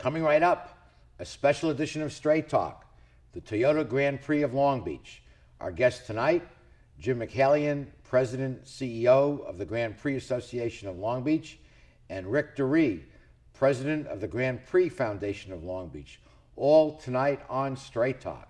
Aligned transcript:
Coming 0.00 0.22
right 0.22 0.42
up, 0.42 0.78
a 1.18 1.26
special 1.26 1.68
edition 1.68 2.00
of 2.00 2.10
Straight 2.10 2.48
Talk, 2.48 2.86
the 3.32 3.40
Toyota 3.42 3.86
Grand 3.86 4.22
Prix 4.22 4.40
of 4.40 4.54
Long 4.54 4.82
Beach. 4.82 5.22
Our 5.60 5.70
guest 5.70 6.06
tonight, 6.06 6.42
Jim 6.98 7.18
Michaelian, 7.18 7.86
President, 8.02 8.64
CEO 8.64 9.44
of 9.46 9.58
the 9.58 9.66
Grand 9.66 9.98
Prix 9.98 10.16
Association 10.16 10.88
of 10.88 10.96
Long 10.96 11.22
Beach, 11.22 11.58
and 12.08 12.26
Rick 12.32 12.56
DuRee, 12.56 13.02
President 13.52 14.06
of 14.06 14.22
the 14.22 14.26
Grand 14.26 14.64
Prix 14.64 14.88
Foundation 14.88 15.52
of 15.52 15.64
Long 15.64 15.88
Beach. 15.88 16.18
All 16.56 16.96
tonight 16.96 17.42
on 17.50 17.76
Straight 17.76 18.22
Talk. 18.22 18.49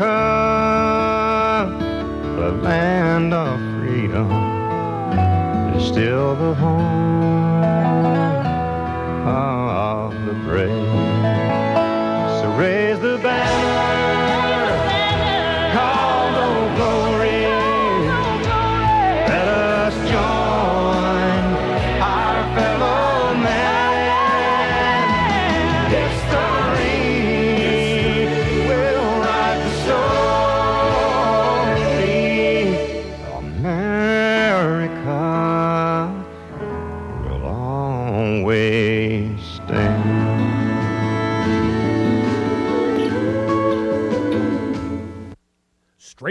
the 0.00 1.66
land 2.62 3.34
of 3.34 3.60
freedom, 3.78 4.30
is 5.76 5.86
still 5.86 6.34
the 6.36 6.54
home 6.54 7.60
of 9.26 10.14
the 10.24 10.32
brave. 10.32 10.70
So 12.40 12.50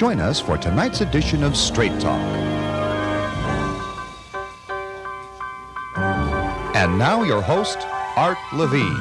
Join 0.00 0.18
us 0.18 0.40
for 0.40 0.56
tonight's 0.56 1.02
edition 1.02 1.44
of 1.44 1.54
Straight 1.54 2.00
Talk. 2.00 2.18
And 6.74 6.98
now, 6.98 7.22
your 7.22 7.42
host, 7.42 7.76
Art 8.16 8.38
Levine. 8.54 8.96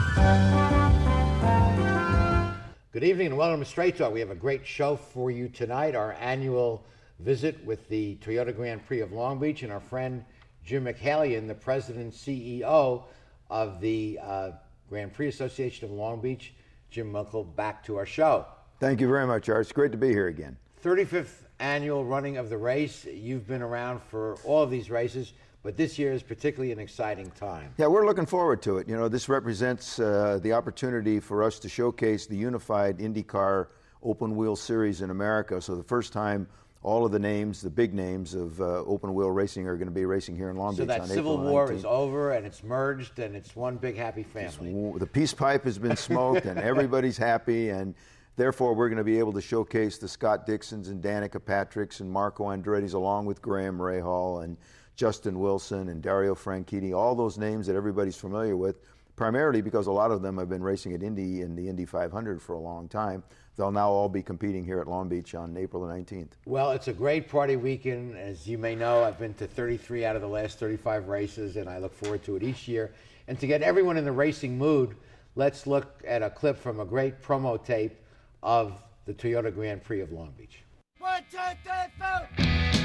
Good 2.92 3.06
evening 3.06 3.28
and 3.28 3.38
welcome 3.38 3.62
to 3.62 3.66
Straight 3.66 3.96
Talk. 3.96 4.12
We 4.12 4.20
have 4.20 4.30
a 4.30 4.36
great 4.36 4.68
show 4.68 4.98
for 4.98 5.32
you 5.32 5.48
tonight. 5.48 5.96
Our 5.96 6.18
annual 6.20 6.84
visit 7.20 7.64
with 7.64 7.88
the 7.88 8.18
Toyota 8.18 8.54
Grand 8.54 8.86
Prix 8.86 9.00
of 9.00 9.14
Long 9.14 9.40
Beach 9.40 9.64
and 9.64 9.72
our 9.72 9.80
friend 9.80 10.26
Jim 10.66 10.84
Michaelian, 10.84 11.48
the 11.48 11.56
president 11.56 12.04
and 12.04 12.12
CEO 12.12 13.06
of 13.50 13.80
the 13.80 14.20
uh, 14.22 14.52
Grand 14.90 15.14
Prix 15.14 15.30
Association 15.30 15.86
of 15.86 15.92
Long 15.92 16.20
Beach. 16.20 16.54
Jim, 16.92 17.14
welcome 17.14 17.54
back 17.56 17.86
to 17.86 17.96
our 17.96 18.06
show. 18.06 18.46
Thank 18.82 19.00
you 19.00 19.08
very 19.08 19.26
much, 19.26 19.48
Art. 19.48 19.62
It's 19.62 19.72
great 19.72 19.94
to 19.94 19.98
be 19.98 20.10
here 20.10 20.28
again. 20.28 20.58
35th 20.84 21.44
annual 21.60 22.06
running 22.06 22.38
of 22.38 22.50
the 22.50 22.58
race. 22.58 23.06
You've 23.06 23.48
been 23.48 23.62
around 23.62 24.02
for 24.02 24.36
all 24.46 24.64
of 24.64 24.72
these 24.72 24.90
races, 24.90 25.34
but 25.62 25.76
this 25.76 26.00
year 26.00 26.14
is 26.14 26.24
particularly 26.24 26.72
an 26.72 26.80
exciting 26.80 27.32
time. 27.32 27.74
Yeah, 27.78 27.88
we're 27.88 28.06
looking 28.06 28.26
forward 28.26 28.62
to 28.64 28.78
it. 28.78 28.88
You 28.88 28.96
know, 28.96 29.10
this 29.10 29.28
represents 29.28 30.00
uh, 30.00 30.40
the 30.42 30.54
opportunity 30.54 31.20
for 31.20 31.44
us 31.44 31.60
to 31.60 31.70
showcase 31.70 32.28
the 32.28 32.38
unified 32.38 33.00
IndyCar 33.00 33.68
open 34.02 34.36
wheel 34.36 34.56
series 34.56 35.02
in 35.02 35.10
America. 35.10 35.62
So, 35.62 35.76
the 35.76 35.84
first 35.84 36.14
time 36.14 36.48
all 36.82 37.06
of 37.06 37.12
the 37.12 37.20
names, 37.20 37.62
the 37.62 37.70
big 37.70 37.94
names 37.94 38.34
of 38.34 38.62
uh, 38.62 38.84
open 38.86 39.14
wheel 39.14 39.30
racing, 39.30 39.68
are 39.68 39.76
going 39.76 39.90
to 39.90 39.94
be 39.94 40.06
racing 40.06 40.38
here 40.38 40.50
in 40.50 40.56
Long 40.56 40.76
So 40.76 40.84
Beach 40.84 40.88
that 40.88 41.02
on 41.02 41.08
civil 41.08 41.38
war 41.38 41.68
19th. 41.68 41.76
is 41.76 41.86
over 41.86 42.32
and 42.32 42.46
it's 42.46 42.64
merged 42.64 43.20
and 43.20 43.36
it's 43.36 43.54
one 43.54 43.76
big 43.76 43.98
happy 43.98 44.24
family. 44.24 44.94
The 44.98 45.06
peace 45.06 45.34
pipe 45.34 45.66
has 45.66 45.78
been 45.78 45.98
smoked 45.98 46.46
and 46.46 46.58
everybody's 46.58 47.18
happy, 47.18 47.70
and 47.70 47.96
therefore 48.40 48.74
we're 48.74 48.88
going 48.88 48.98
to 48.98 49.04
be 49.04 49.20
able 49.20 49.34
to 49.34 49.42
showcase 49.42 49.98
the 49.98 50.08
Scott 50.08 50.46
Dixons 50.46 50.88
and 50.88 51.04
Danica 51.04 51.40
Patricks 51.40 52.00
and 52.00 52.10
Marco 52.10 52.46
Andretti's 52.46 52.94
along 52.94 53.26
with 53.26 53.42
Graham 53.42 53.78
Rahal 53.78 54.44
and 54.44 54.56
Justin 54.96 55.40
Wilson 55.40 55.90
and 55.90 56.02
Dario 56.02 56.36
Franchitti, 56.36 56.98
all 56.98 57.16
those 57.16 57.38
names 57.38 57.68
that 57.68 57.76
everybody's 57.76 58.16
familiar 58.16 58.56
with, 58.56 58.80
primarily 59.18 59.62
because 59.62 59.88
a 59.88 59.92
lot 59.92 60.12
of 60.12 60.22
them 60.22 60.38
have 60.38 60.48
been 60.48 60.64
racing 60.64 60.94
at 60.94 61.04
Indy 61.04 61.42
in 61.42 61.56
the 61.56 61.68
Indy 61.68 61.86
500 61.86 62.42
for 62.42 62.54
a 62.54 62.60
long 62.60 62.88
time. 62.88 63.24
They'll 63.58 63.72
now 63.72 63.90
all 63.90 64.08
be 64.08 64.24
competing 64.24 64.64
here 64.64 64.80
at 64.80 64.88
Long 64.88 65.10
Beach 65.10 65.36
on 65.36 65.58
April 65.58 65.86
the 65.86 65.94
19th. 65.94 66.32
Well, 66.46 66.72
it's 66.72 66.88
a 66.88 66.94
great 66.94 67.28
party 67.28 67.58
weekend. 67.58 68.18
As 68.18 68.48
you 68.48 68.58
may 68.58 68.74
know, 68.74 69.04
I've 69.04 69.20
been 69.20 69.34
to 69.34 69.48
33 69.48 70.06
out 70.06 70.16
of 70.16 70.22
the 70.22 70.30
last 70.30 70.60
35 70.60 71.10
races, 71.10 71.58
and 71.58 71.70
I 71.70 71.80
look 71.80 71.94
forward 71.94 72.24
to 72.24 72.38
it 72.38 72.44
each 72.44 72.70
year. 72.70 72.94
And 73.28 73.38
to 73.40 73.48
get 73.48 73.62
everyone 73.62 73.98
in 73.98 74.06
the 74.06 74.14
racing 74.14 74.58
mood, 74.58 74.96
let's 75.36 75.68
look 75.68 76.02
at 76.08 76.24
a 76.24 76.30
clip 76.30 76.58
from 76.58 76.80
a 76.80 76.86
great 76.86 77.22
promo 77.22 77.62
tape 77.62 77.98
of 78.44 78.82
the 79.06 79.14
Toyota 79.14 79.54
Grand 79.54 79.84
Prix 79.84 80.02
of 80.02 80.12
Long 80.12 80.34
Beach. 80.38 80.64
One, 81.00 81.24
two, 81.32 81.38
three, 81.64 81.74
four. 81.98 82.79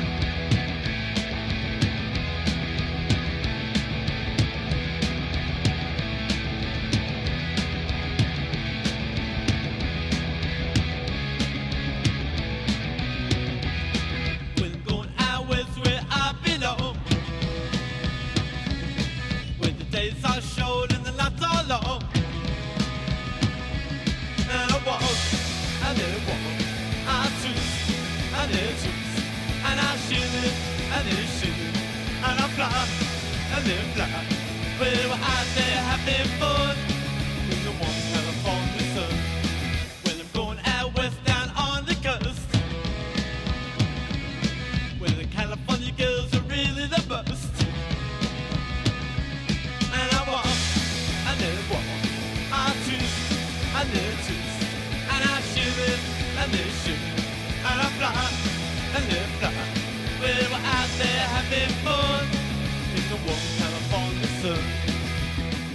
And 30.05 30.17
shimmy, 30.17 30.53
and 30.93 31.07
then 31.07 31.17
I 31.17 31.27
shimmy, 31.39 31.69
and 32.25 32.41
I 32.41 32.49
fly, 32.49 32.89
and 33.57 33.65
then 33.65 33.85
fly. 33.95 34.09
Well, 34.81 35.09
we're 35.09 35.15
out 35.15 35.47
there 35.55 35.81
having 35.91 36.29
fun 36.39 36.77
in 37.51 37.59
the 37.65 37.71
warm 37.81 37.99
California 38.13 38.85
sun. 38.95 39.15
When 40.05 40.21
I'm 40.21 40.31
going 40.33 40.61
out 40.67 40.97
west 40.97 41.25
down 41.25 41.51
on 41.57 41.85
the 41.87 41.95
coast. 41.97 42.49
Where 44.99 45.11
the 45.11 45.27
California 45.27 45.93
girls 45.97 46.35
are 46.35 46.47
really 46.49 46.87
the 46.87 47.03
best. 47.09 47.53
And 49.93 50.09
I 50.13 50.31
walk, 50.31 50.47
I 51.29 51.33
never 51.39 51.65
walk, 51.73 51.87
I 52.53 52.73
twist, 52.85 53.17
I 53.75 53.85
never 53.85 54.17
twist, 54.27 54.59
and 55.13 55.23
I 55.25 55.41
shimmy, 55.53 55.93
I 56.37 56.47
never 56.47 56.75
shimmy, 56.83 57.11
and 57.69 57.81
I 57.81 57.89
fly, 57.99 58.13
and 58.97 59.09
never 59.09 59.34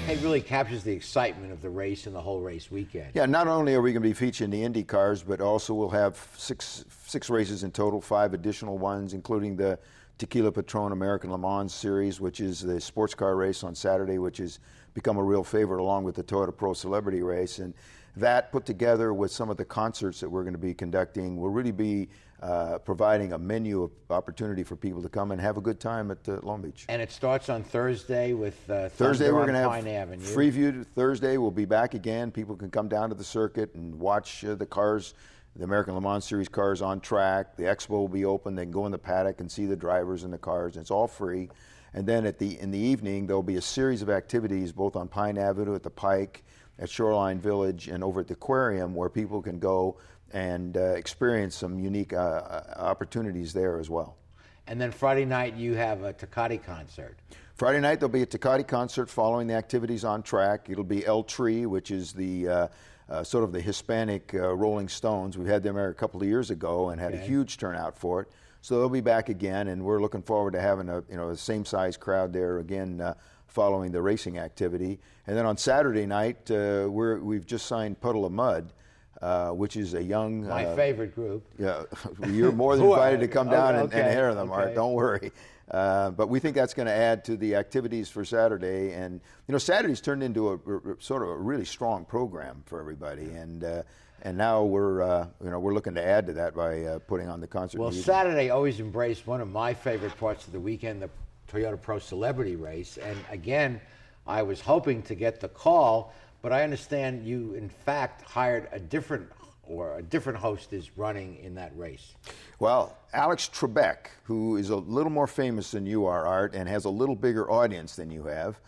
It 0.09 0.19
really 0.23 0.41
captures 0.41 0.83
the 0.83 0.91
excitement 0.91 1.53
of 1.53 1.61
the 1.61 1.69
race 1.69 2.07
and 2.07 2.15
the 2.15 2.21
whole 2.21 2.41
race 2.41 2.71
weekend. 2.71 3.11
Yeah, 3.13 3.27
not 3.27 3.47
only 3.47 3.75
are 3.75 3.81
we 3.81 3.93
going 3.93 4.01
to 4.01 4.09
be 4.09 4.13
featuring 4.13 4.49
the 4.49 4.63
Indy 4.63 4.83
cars, 4.83 5.21
but 5.21 5.39
also 5.39 5.75
we'll 5.75 5.89
have 5.89 6.17
six 6.35 6.83
six 7.05 7.29
races 7.29 7.63
in 7.63 7.71
total, 7.71 8.01
five 8.01 8.33
additional 8.33 8.79
ones, 8.79 9.13
including 9.13 9.55
the 9.55 9.77
Tequila 10.17 10.51
Patron 10.51 10.93
American 10.93 11.31
Le 11.31 11.37
Mans 11.37 11.71
Series, 11.71 12.19
which 12.19 12.39
is 12.39 12.59
the 12.59 12.81
sports 12.81 13.13
car 13.13 13.35
race 13.35 13.63
on 13.63 13.75
Saturday, 13.75 14.17
which 14.17 14.39
has 14.39 14.57
become 14.95 15.17
a 15.17 15.23
real 15.23 15.43
favorite 15.43 15.79
along 15.79 16.05
with 16.05 16.15
the 16.15 16.23
Toyota 16.23 16.57
Pro 16.57 16.73
Celebrity 16.73 17.21
Race. 17.21 17.59
And 17.59 17.75
that 18.15 18.51
put 18.51 18.65
together 18.65 19.13
with 19.13 19.29
some 19.31 19.51
of 19.51 19.57
the 19.57 19.65
concerts 19.65 20.19
that 20.21 20.29
we're 20.29 20.43
going 20.43 20.53
to 20.53 20.59
be 20.59 20.73
conducting 20.73 21.37
will 21.37 21.51
really 21.51 21.71
be 21.71 22.09
uh, 22.41 22.77
providing 22.79 23.33
a 23.33 23.37
menu 23.37 23.83
of 23.83 23.91
opportunity 24.09 24.63
for 24.63 24.75
people 24.75 25.01
to 25.01 25.09
come 25.09 25.31
and 25.31 25.41
have 25.41 25.57
a 25.57 25.61
good 25.61 25.79
time 25.79 26.09
at 26.09 26.17
uh, 26.29 26.39
Long 26.41 26.61
Beach. 26.61 26.85
And 26.87 27.01
it 27.01 27.11
starts 27.11 27.49
on 27.49 27.63
Thursday 27.63 28.33
with 28.33 28.57
uh, 28.69 28.89
Thursday 28.89 29.31
we're 29.31 29.41
going 29.41 29.53
to 29.53 29.59
have 29.59 29.71
Pine 29.71 29.87
Avenue. 29.87 30.23
Freeview 30.23 30.85
Thursday. 30.95 31.37
We'll 31.37 31.51
be 31.51 31.65
back 31.65 31.93
again. 31.93 32.31
People 32.31 32.55
can 32.55 32.69
come 32.69 32.87
down 32.87 33.09
to 33.09 33.15
the 33.15 33.23
circuit 33.23 33.73
and 33.75 33.93
watch 33.99 34.45
uh, 34.45 34.55
the 34.55 34.65
cars, 34.65 35.15
the 35.55 35.65
American 35.65 35.95
Le 35.95 36.01
Mans 36.01 36.23
Series 36.23 36.47
cars 36.47 36.81
on 36.81 37.01
track. 37.01 37.57
The 37.57 37.63
expo 37.63 37.89
will 37.89 38.07
be 38.07 38.23
open. 38.23 38.55
They 38.55 38.63
can 38.63 38.71
go 38.71 38.85
in 38.85 38.91
the 38.91 38.97
paddock 38.97 39.41
and 39.41 39.51
see 39.51 39.65
the 39.65 39.75
drivers 39.75 40.23
and 40.23 40.31
the 40.31 40.37
cars. 40.37 40.75
And 40.75 40.81
it's 40.81 40.91
all 40.91 41.07
free. 41.07 41.49
And 41.93 42.07
then 42.07 42.25
at 42.25 42.39
the 42.39 42.59
in 42.59 42.71
the 42.71 42.79
evening 42.79 43.27
there'll 43.27 43.43
be 43.43 43.57
a 43.57 43.61
series 43.61 44.01
of 44.01 44.09
activities 44.09 44.71
both 44.71 44.95
on 44.95 45.07
Pine 45.07 45.37
Avenue 45.37 45.75
at 45.75 45.83
the 45.83 45.89
Pike, 45.89 46.43
at 46.77 46.89
Shoreline 46.89 47.39
Village, 47.39 47.89
and 47.89 48.03
over 48.03 48.21
at 48.21 48.27
the 48.27 48.33
Aquarium 48.33 48.93
where 48.93 49.09
people 49.09 49.41
can 49.41 49.59
go 49.59 49.97
and 50.31 50.77
uh, 50.77 50.81
experience 50.81 51.55
some 51.55 51.79
unique 51.79 52.13
uh, 52.13 52.17
uh, 52.17 52.73
opportunities 52.77 53.53
there 53.53 53.79
as 53.79 53.89
well. 53.89 54.17
And 54.67 54.79
then 54.79 54.91
Friday 54.91 55.25
night 55.25 55.55
you 55.55 55.75
have 55.75 56.03
a 56.03 56.13
Tecate 56.13 56.63
concert. 56.63 57.17
Friday 57.55 57.79
night 57.79 57.99
there'll 57.99 58.13
be 58.13 58.21
a 58.21 58.27
Tecate 58.27 58.67
concert 58.67 59.09
following 59.09 59.47
the 59.47 59.55
activities 59.55 60.05
on 60.05 60.21
track. 60.23 60.69
It'll 60.69 60.83
be 60.83 61.05
El 61.05 61.23
Tri, 61.23 61.65
which 61.65 61.91
is 61.91 62.13
the 62.13 62.47
uh, 62.47 62.67
uh, 63.09 63.23
sort 63.23 63.43
of 63.43 63.51
the 63.51 63.61
Hispanic 63.61 64.33
uh, 64.33 64.55
Rolling 64.55 64.87
Stones. 64.87 65.37
We've 65.37 65.47
had 65.47 65.63
them 65.63 65.75
there 65.75 65.89
a 65.89 65.95
couple 65.95 66.21
of 66.21 66.27
years 66.27 66.51
ago 66.51 66.89
and 66.89 67.01
had 67.01 67.13
a 67.13 67.17
huge 67.17 67.57
turnout 67.57 67.97
for 67.97 68.21
it. 68.21 68.29
So 68.61 68.77
they'll 68.77 68.89
be 68.89 69.01
back 69.01 69.29
again, 69.29 69.69
and 69.69 69.83
we're 69.83 70.01
looking 70.01 70.21
forward 70.21 70.51
to 70.51 70.61
having 70.61 70.89
a 70.89 71.03
you 71.09 71.15
know 71.15 71.29
the 71.29 71.37
same 71.37 71.65
size 71.65 71.97
crowd 71.97 72.33
there 72.33 72.59
again 72.59 73.01
uh, 73.01 73.13
following 73.47 73.91
the 73.91 74.01
racing 74.01 74.37
activity. 74.37 74.99
And 75.27 75.37
then 75.37 75.45
on 75.45 75.57
Saturday 75.57 76.05
night 76.05 76.49
uh, 76.51 76.87
we're, 76.89 77.19
we've 77.19 77.45
just 77.45 77.65
signed 77.65 77.99
Puddle 77.99 78.25
of 78.25 78.31
Mudd. 78.31 78.73
Uh, 79.21 79.49
which 79.49 79.75
is 79.75 79.95
a 79.95 80.01
young 80.01 80.47
My 80.47 80.63
uh, 80.63 80.75
favorure 80.77 81.07
group. 81.07 81.45
yeah, 81.59 81.83
you're 82.29 82.53
more 82.53 82.77
than 82.77 82.85
invited 82.85 83.19
to 83.19 83.27
come 83.27 83.49
down 83.49 83.75
and, 83.75 83.93
and 83.93 84.13
hear 84.13 84.33
them, 84.33 84.49
Art. 84.49 84.73
Don't 84.73 84.93
worry. 84.93 85.33
Uh, 85.71 86.09
but 86.11 86.29
we 86.29 86.39
think 86.39 86.55
that's 86.55 86.73
going 86.73 86.87
to 86.87 86.93
add 86.93 87.23
to 87.25 87.37
the 87.37 87.55
activities 87.55 88.09
for 88.09 88.25
Saturday. 88.25 88.93
And, 88.93 89.21
you 89.47 89.51
know, 89.51 89.57
Saturday's 89.57 90.01
turned 90.01 90.23
into 90.23 90.53
a 90.53 91.03
sort 91.03 91.21
of 91.21 91.29
a 91.29 91.35
really 91.35 91.65
strong 91.65 92.05
program 92.05 92.63
for 92.65 92.79
everybody. 92.79 93.25
And, 93.25 93.63
uh, 93.63 93.83
and 94.23 94.37
now 94.37 94.63
we're, 94.63 95.03
uh, 95.03 95.27
you 95.43 95.49
know, 95.49 95.59
we're 95.59 95.73
looking 95.73 95.95
to 95.95 96.03
add 96.03 96.25
to 96.27 96.33
that 96.33 96.55
by 96.55 96.83
uh, 96.83 96.99
putting 96.99 97.29
on 97.29 97.39
the 97.39 97.47
concert. 97.47 97.79
Well. 97.79 97.91
Saturday 97.91 98.49
always 98.49 98.79
embraced 98.79 99.27
one 99.27 99.41
of 99.41 99.49
my 99.49 99.73
favorite 99.73 100.17
parts 100.17 100.47
of 100.47 100.53
the 100.53 100.59
weekend, 100.59 101.01
the 101.01 101.09
Toyota 101.51 101.79
Pro 101.79 101.99
Celebrity 101.99 102.55
Race. 102.55 102.97
And 102.97 103.17
again, 103.29 103.79
I 104.25 104.43
was 104.43 104.61
hoping 104.61 105.03
to 105.03 105.15
get 105.15 105.39
the 105.39 105.49
call, 105.49 106.13
but 106.41 106.51
I 106.51 106.63
understand 106.63 107.25
you, 107.25 107.53
in 107.53 107.69
fact, 107.69 108.21
hired 108.21 108.67
a 108.71 108.79
different 108.79 109.29
or 109.69 109.99
a 109.99 110.01
different 110.01 110.39
host 110.39 110.73
is 110.73 110.97
running 110.97 111.37
in 111.43 111.53
that 111.55 111.71
race. 111.77 112.15
Well, 112.59 112.97
Alex 113.13 113.49
Trebek, 113.53 114.07
who 114.23 114.57
is 114.57 114.71
a 114.71 114.75
little 114.75 115.11
more 115.11 115.27
famous 115.27 115.71
than 115.71 115.85
you 115.85 116.05
are, 116.07 116.25
Art, 116.25 116.55
and 116.55 116.67
has 116.67 116.85
a 116.85 116.89
little 116.89 117.15
bigger 117.15 117.49
audience 117.51 117.95
than 117.95 118.09
you 118.09 118.23
have, 118.25 118.59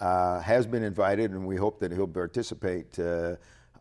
uh, 0.00 0.40
has 0.40 0.66
been 0.66 0.84
invited, 0.84 1.32
and 1.32 1.44
we 1.44 1.56
hope 1.56 1.80
that 1.80 1.90
he'll 1.90 2.06
participate 2.06 2.98
uh, 2.98 3.34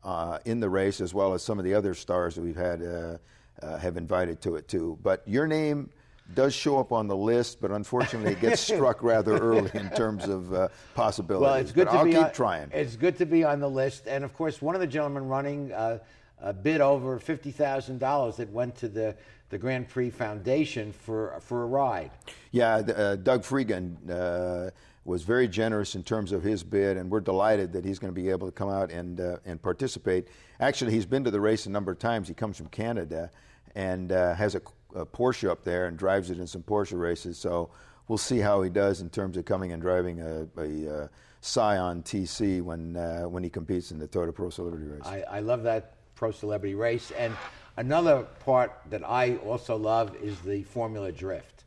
uh, 0.03 0.39
in 0.45 0.59
the 0.59 0.69
race 0.69 0.99
as 0.99 1.13
well 1.13 1.33
as 1.33 1.43
some 1.43 1.59
of 1.59 1.65
the 1.65 1.73
other 1.73 1.93
stars 1.93 2.35
that 2.35 2.41
we've 2.41 2.55
had 2.55 2.81
uh, 2.81 3.17
uh, 3.61 3.77
have 3.77 3.95
invited 3.95 4.41
to 4.41 4.55
it 4.55 4.67
too. 4.67 4.97
But 5.01 5.27
your 5.27 5.47
name 5.47 5.89
does 6.33 6.53
show 6.53 6.79
up 6.79 6.91
on 6.91 7.07
the 7.07 7.15
list, 7.15 7.61
but 7.61 7.71
unfortunately 7.71 8.33
it 8.33 8.41
gets 8.41 8.61
struck 8.73 9.03
rather 9.03 9.37
early 9.37 9.69
in 9.73 9.89
terms 9.91 10.27
of 10.27 10.53
uh, 10.53 10.67
possibilities. 10.95 11.43
Well, 11.43 11.55
it's 11.55 11.71
good 11.71 11.85
But 11.85 11.91
to 11.91 11.97
I'll 11.99 12.05
be 12.05 12.11
keep 12.11 12.23
on, 12.23 12.33
trying. 12.33 12.69
It's 12.73 12.95
good 12.95 13.17
to 13.17 13.25
be 13.25 13.43
on 13.43 13.59
the 13.59 13.69
list, 13.69 14.07
and 14.07 14.23
of 14.23 14.33
course, 14.33 14.61
one 14.61 14.75
of 14.75 14.81
the 14.81 14.87
gentlemen 14.87 15.27
running 15.27 15.71
uh, 15.71 15.99
uh, 16.41 16.53
bid 16.53 16.81
over 16.81 17.19
fifty 17.19 17.51
thousand 17.51 17.99
dollars 17.99 18.37
that 18.37 18.49
went 18.49 18.75
to 18.77 18.87
the 18.87 19.15
the 19.49 19.57
Grand 19.57 19.87
Prix 19.87 20.09
Foundation 20.09 20.91
for 20.91 21.39
for 21.41 21.63
a 21.63 21.65
ride. 21.67 22.11
Yeah, 22.51 22.75
uh, 22.77 23.15
Doug 23.17 23.43
Freegan 23.43 23.95
uh, 24.09 24.71
was 25.05 25.23
very 25.23 25.47
generous 25.47 25.95
in 25.95 26.03
terms 26.03 26.31
of 26.31 26.43
his 26.43 26.63
bid, 26.63 26.97
and 26.97 27.09
we're 27.09 27.19
delighted 27.21 27.71
that 27.73 27.85
he's 27.85 27.99
going 27.99 28.13
to 28.13 28.19
be 28.19 28.29
able 28.29 28.47
to 28.47 28.53
come 28.53 28.69
out 28.69 28.91
and 28.91 29.19
uh, 29.19 29.37
and 29.45 29.61
participate. 29.61 30.27
Actually, 30.59 30.93
he's 30.93 31.05
been 31.05 31.23
to 31.23 31.31
the 31.31 31.41
race 31.41 31.65
a 31.65 31.69
number 31.69 31.91
of 31.91 31.99
times. 31.99 32.27
He 32.27 32.33
comes 32.33 32.57
from 32.57 32.67
Canada 32.67 33.29
and 33.75 34.11
uh, 34.11 34.33
has 34.35 34.55
a, 34.55 34.61
a 34.95 35.05
Porsche 35.05 35.49
up 35.49 35.63
there 35.63 35.87
and 35.87 35.97
drives 35.97 36.29
it 36.29 36.39
in 36.39 36.47
some 36.47 36.63
Porsche 36.63 36.99
races. 36.99 37.37
So 37.37 37.69
we'll 38.07 38.17
see 38.17 38.39
how 38.39 38.61
he 38.61 38.69
does 38.69 39.01
in 39.01 39.09
terms 39.09 39.37
of 39.37 39.45
coming 39.45 39.71
and 39.71 39.81
driving 39.81 40.21
a, 40.21 40.47
a 40.57 41.03
uh, 41.03 41.07
Scion 41.41 42.03
TC 42.03 42.61
when 42.61 42.95
uh, 42.95 43.23
when 43.23 43.43
he 43.43 43.49
competes 43.49 43.91
in 43.91 43.99
the 43.99 44.07
Toyota 44.07 44.33
Pro 44.33 44.49
Celebrity 44.49 44.85
Race. 44.85 45.05
I, 45.05 45.23
I 45.29 45.39
love 45.39 45.63
that 45.63 45.95
pro 46.15 46.31
celebrity 46.31 46.75
race, 46.75 47.11
and 47.11 47.35
another 47.75 48.23
part 48.45 48.79
that 48.89 49.03
I 49.03 49.35
also 49.37 49.75
love 49.75 50.15
is 50.21 50.39
the 50.39 50.63
Formula 50.63 51.11
Drift. 51.11 51.65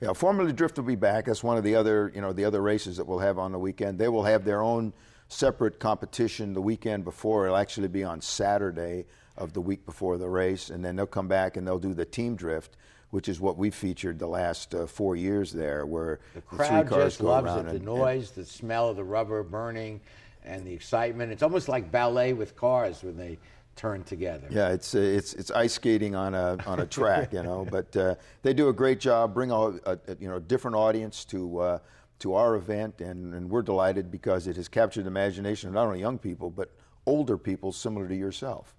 Yeah, 0.00 0.12
Formula 0.12 0.52
Drift 0.52 0.76
will 0.76 0.84
be 0.84 0.96
back. 0.96 1.26
That's 1.26 1.44
one 1.44 1.56
of 1.56 1.64
the 1.64 1.74
other, 1.74 2.12
you 2.14 2.20
know, 2.20 2.32
the 2.32 2.44
other 2.44 2.60
races 2.60 2.96
that 2.96 3.06
we'll 3.06 3.20
have 3.20 3.38
on 3.38 3.52
the 3.52 3.58
weekend. 3.58 3.98
They 3.98 4.08
will 4.08 4.24
have 4.24 4.44
their 4.44 4.60
own 4.60 4.92
separate 5.28 5.78
competition 5.78 6.52
the 6.52 6.60
weekend 6.60 7.04
before. 7.04 7.46
It'll 7.46 7.56
actually 7.56 7.88
be 7.88 8.04
on 8.04 8.20
Saturday 8.20 9.06
of 9.36 9.52
the 9.52 9.60
week 9.60 9.84
before 9.86 10.18
the 10.18 10.28
race, 10.28 10.70
and 10.70 10.84
then 10.84 10.96
they'll 10.96 11.06
come 11.06 11.28
back 11.28 11.56
and 11.56 11.66
they'll 11.66 11.78
do 11.78 11.94
the 11.94 12.04
team 12.04 12.36
drift, 12.36 12.76
which 13.10 13.28
is 13.28 13.40
what 13.40 13.56
we 13.56 13.70
featured 13.70 14.18
the 14.18 14.26
last 14.26 14.74
uh, 14.74 14.86
four 14.86 15.16
years 15.16 15.52
there, 15.52 15.86
where 15.86 16.20
The 16.34 16.40
three 16.42 16.58
crowd 16.58 16.88
cars 16.88 17.04
just 17.14 17.20
loves 17.22 17.50
it. 17.50 17.52
The 17.54 17.58
and- 17.60 17.68
and- 17.76 17.84
noise, 17.84 18.30
the 18.30 18.44
smell 18.44 18.88
of 18.90 18.96
the 18.96 19.04
rubber 19.04 19.42
burning, 19.42 20.00
and 20.44 20.66
the 20.66 20.72
excitement. 20.72 21.30
It's 21.32 21.42
almost 21.42 21.68
like 21.68 21.90
ballet 21.92 22.32
with 22.32 22.56
cars 22.56 23.02
when 23.04 23.16
they 23.16 23.38
turn 23.76 24.02
together. 24.04 24.48
Yeah, 24.50 24.70
it's 24.70 24.94
uh, 24.94 24.98
it's 24.98 25.34
it's 25.34 25.50
ice 25.52 25.74
skating 25.74 26.14
on 26.16 26.34
a 26.34 26.58
on 26.66 26.80
a 26.80 26.86
track, 26.86 27.32
you 27.32 27.42
know. 27.42 27.64
But 27.70 27.96
uh, 27.96 28.16
they 28.42 28.52
do 28.52 28.68
a 28.68 28.72
great 28.72 28.98
job, 29.00 29.34
bring 29.34 29.50
a, 29.52 29.54
a, 29.56 29.98
a 30.08 30.16
you 30.18 30.28
know 30.28 30.40
different 30.40 30.76
audience 30.76 31.24
to 31.26 31.58
uh, 31.58 31.78
to 32.18 32.34
our 32.34 32.56
event, 32.56 33.00
and, 33.00 33.34
and 33.34 33.48
we're 33.48 33.62
delighted 33.62 34.10
because 34.10 34.46
it 34.46 34.56
has 34.56 34.68
captured 34.68 35.04
the 35.04 35.08
imagination 35.08 35.68
of 35.68 35.74
not 35.74 35.86
only 35.86 36.00
young 36.00 36.18
people 36.18 36.50
but 36.50 36.70
older 37.06 37.38
people 37.38 37.72
similar 37.72 38.06
to 38.08 38.14
yourself. 38.16 38.74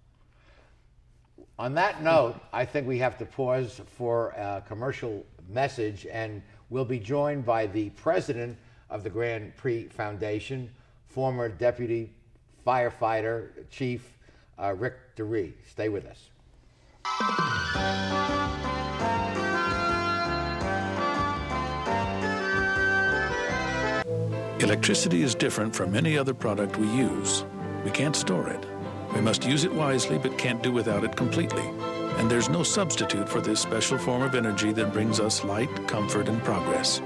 On 1.60 1.74
that 1.76 2.02
note, 2.02 2.36
I 2.52 2.66
think 2.66 2.88
we 2.88 2.98
have 3.00 3.18
to 3.20 3.26
pause 3.26 3.80
for 3.86 4.30
a 4.30 4.64
commercial 4.68 5.26
message, 5.50 6.08
and 6.12 6.42
we'll 6.70 6.86
be 6.86 7.00
joined 7.00 7.46
by 7.46 7.68
the 7.68 7.90
president 7.92 8.58
of 8.90 9.04
the 9.04 9.10
Grand 9.10 9.56
Prix 9.56 9.88
Foundation, 9.90 10.70
former 11.08 11.50
deputy 11.50 12.12
firefighter 12.66 13.70
chief 13.70 14.18
uh, 14.58 14.74
Rick 14.78 14.96
DuRee. 15.16 15.54
Stay 15.68 15.90
with 15.90 16.06
us. 16.06 16.30
Electricity 24.60 25.24
is 25.24 25.36
different 25.36 25.76
from 25.76 25.94
any 25.94 26.18
other 26.18 26.34
product 26.34 26.78
we 26.78 26.88
use. 26.88 27.46
We 27.84 27.92
can't 27.92 28.16
store 28.16 28.48
it. 28.48 28.73
We 29.14 29.22
must 29.22 29.46
use 29.46 29.64
it 29.64 29.74
wisely, 29.74 30.18
but 30.18 30.38
can't 30.38 30.62
do 30.64 30.72
without 30.72 31.04
it 31.04 31.16
completely. 31.16 31.68
And 32.18 32.30
there's 32.30 32.50
no 32.50 32.64
substitute 32.64 33.28
for 33.28 33.42
this 33.42 33.60
special 33.60 33.98
form 33.98 34.22
of 34.22 34.36
energy 34.36 34.72
that 34.74 34.94
brings 34.94 35.20
us 35.20 35.44
light, 35.44 35.88
comfort, 35.88 36.28
and 36.28 36.44
progress. 36.44 37.00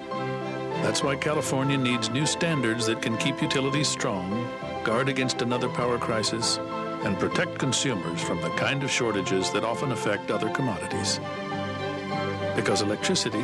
That's 0.83 1.03
why 1.03 1.15
California 1.15 1.77
needs 1.77 2.09
new 2.09 2.25
standards 2.25 2.85
that 2.85 3.01
can 3.01 3.17
keep 3.17 3.41
utilities 3.41 3.87
strong, 3.87 4.47
guard 4.83 5.09
against 5.09 5.41
another 5.41 5.69
power 5.69 5.97
crisis, 5.97 6.57
and 7.03 7.17
protect 7.19 7.57
consumers 7.57 8.21
from 8.21 8.41
the 8.41 8.49
kind 8.51 8.83
of 8.83 8.91
shortages 8.91 9.51
that 9.51 9.63
often 9.63 9.91
affect 9.91 10.31
other 10.31 10.49
commodities. 10.49 11.19
Because 12.55 12.81
electricity 12.81 13.43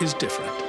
is 0.00 0.14
different. 0.14 0.61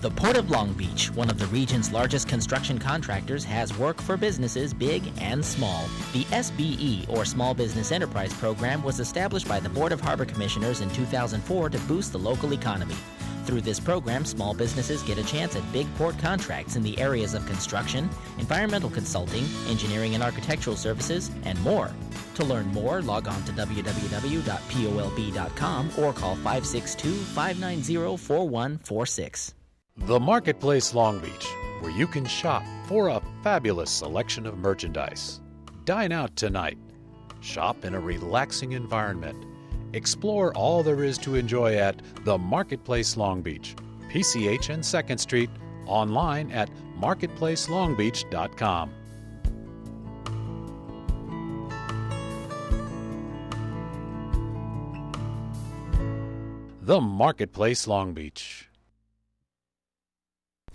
The 0.00 0.10
Port 0.10 0.38
of 0.38 0.50
Long 0.50 0.72
Beach, 0.72 1.10
one 1.10 1.28
of 1.28 1.38
the 1.38 1.44
region's 1.48 1.92
largest 1.92 2.26
construction 2.26 2.78
contractors, 2.78 3.44
has 3.44 3.76
work 3.76 4.00
for 4.00 4.16
businesses 4.16 4.72
big 4.72 5.02
and 5.18 5.44
small. 5.44 5.84
The 6.14 6.24
SBE, 6.24 7.06
or 7.10 7.26
Small 7.26 7.52
Business 7.52 7.92
Enterprise 7.92 8.32
Program, 8.32 8.82
was 8.82 8.98
established 8.98 9.46
by 9.46 9.60
the 9.60 9.68
Board 9.68 9.92
of 9.92 10.00
Harbor 10.00 10.24
Commissioners 10.24 10.80
in 10.80 10.88
2004 10.92 11.68
to 11.68 11.78
boost 11.80 12.12
the 12.12 12.18
local 12.18 12.54
economy. 12.54 12.94
Through 13.44 13.60
this 13.60 13.78
program, 13.78 14.24
small 14.24 14.54
businesses 14.54 15.02
get 15.02 15.18
a 15.18 15.24
chance 15.24 15.54
at 15.54 15.70
big 15.70 15.86
port 15.96 16.18
contracts 16.18 16.76
in 16.76 16.82
the 16.82 16.98
areas 16.98 17.34
of 17.34 17.44
construction, 17.44 18.08
environmental 18.38 18.88
consulting, 18.88 19.44
engineering 19.68 20.14
and 20.14 20.22
architectural 20.22 20.76
services, 20.76 21.30
and 21.44 21.60
more. 21.62 21.90
To 22.36 22.44
learn 22.44 22.68
more, 22.68 23.02
log 23.02 23.28
on 23.28 23.44
to 23.44 23.52
www.polb.com 23.52 23.90
or 25.98 26.14
call 26.14 26.36
562 26.36 27.12
590 27.12 28.16
4146. 28.16 29.54
The 30.06 30.18
Marketplace 30.18 30.94
Long 30.94 31.18
Beach, 31.20 31.46
where 31.80 31.92
you 31.92 32.06
can 32.06 32.24
shop 32.24 32.62
for 32.86 33.08
a 33.08 33.20
fabulous 33.42 33.90
selection 33.90 34.46
of 34.46 34.56
merchandise. 34.58 35.42
Dine 35.84 36.10
out 36.10 36.34
tonight. 36.36 36.78
Shop 37.40 37.84
in 37.84 37.94
a 37.94 38.00
relaxing 38.00 38.72
environment. 38.72 39.44
Explore 39.92 40.54
all 40.54 40.82
there 40.82 41.04
is 41.04 41.18
to 41.18 41.34
enjoy 41.34 41.76
at 41.76 42.00
the 42.24 42.38
Marketplace 42.38 43.18
Long 43.18 43.42
Beach, 43.42 43.76
PCH 44.08 44.70
and 44.70 44.82
2nd 44.82 45.20
Street, 45.20 45.50
online 45.86 46.50
at 46.50 46.70
marketplacelongbeach.com. 46.98 48.90
The 56.80 57.00
Marketplace 57.00 57.86
Long 57.86 58.14
Beach. 58.14 58.69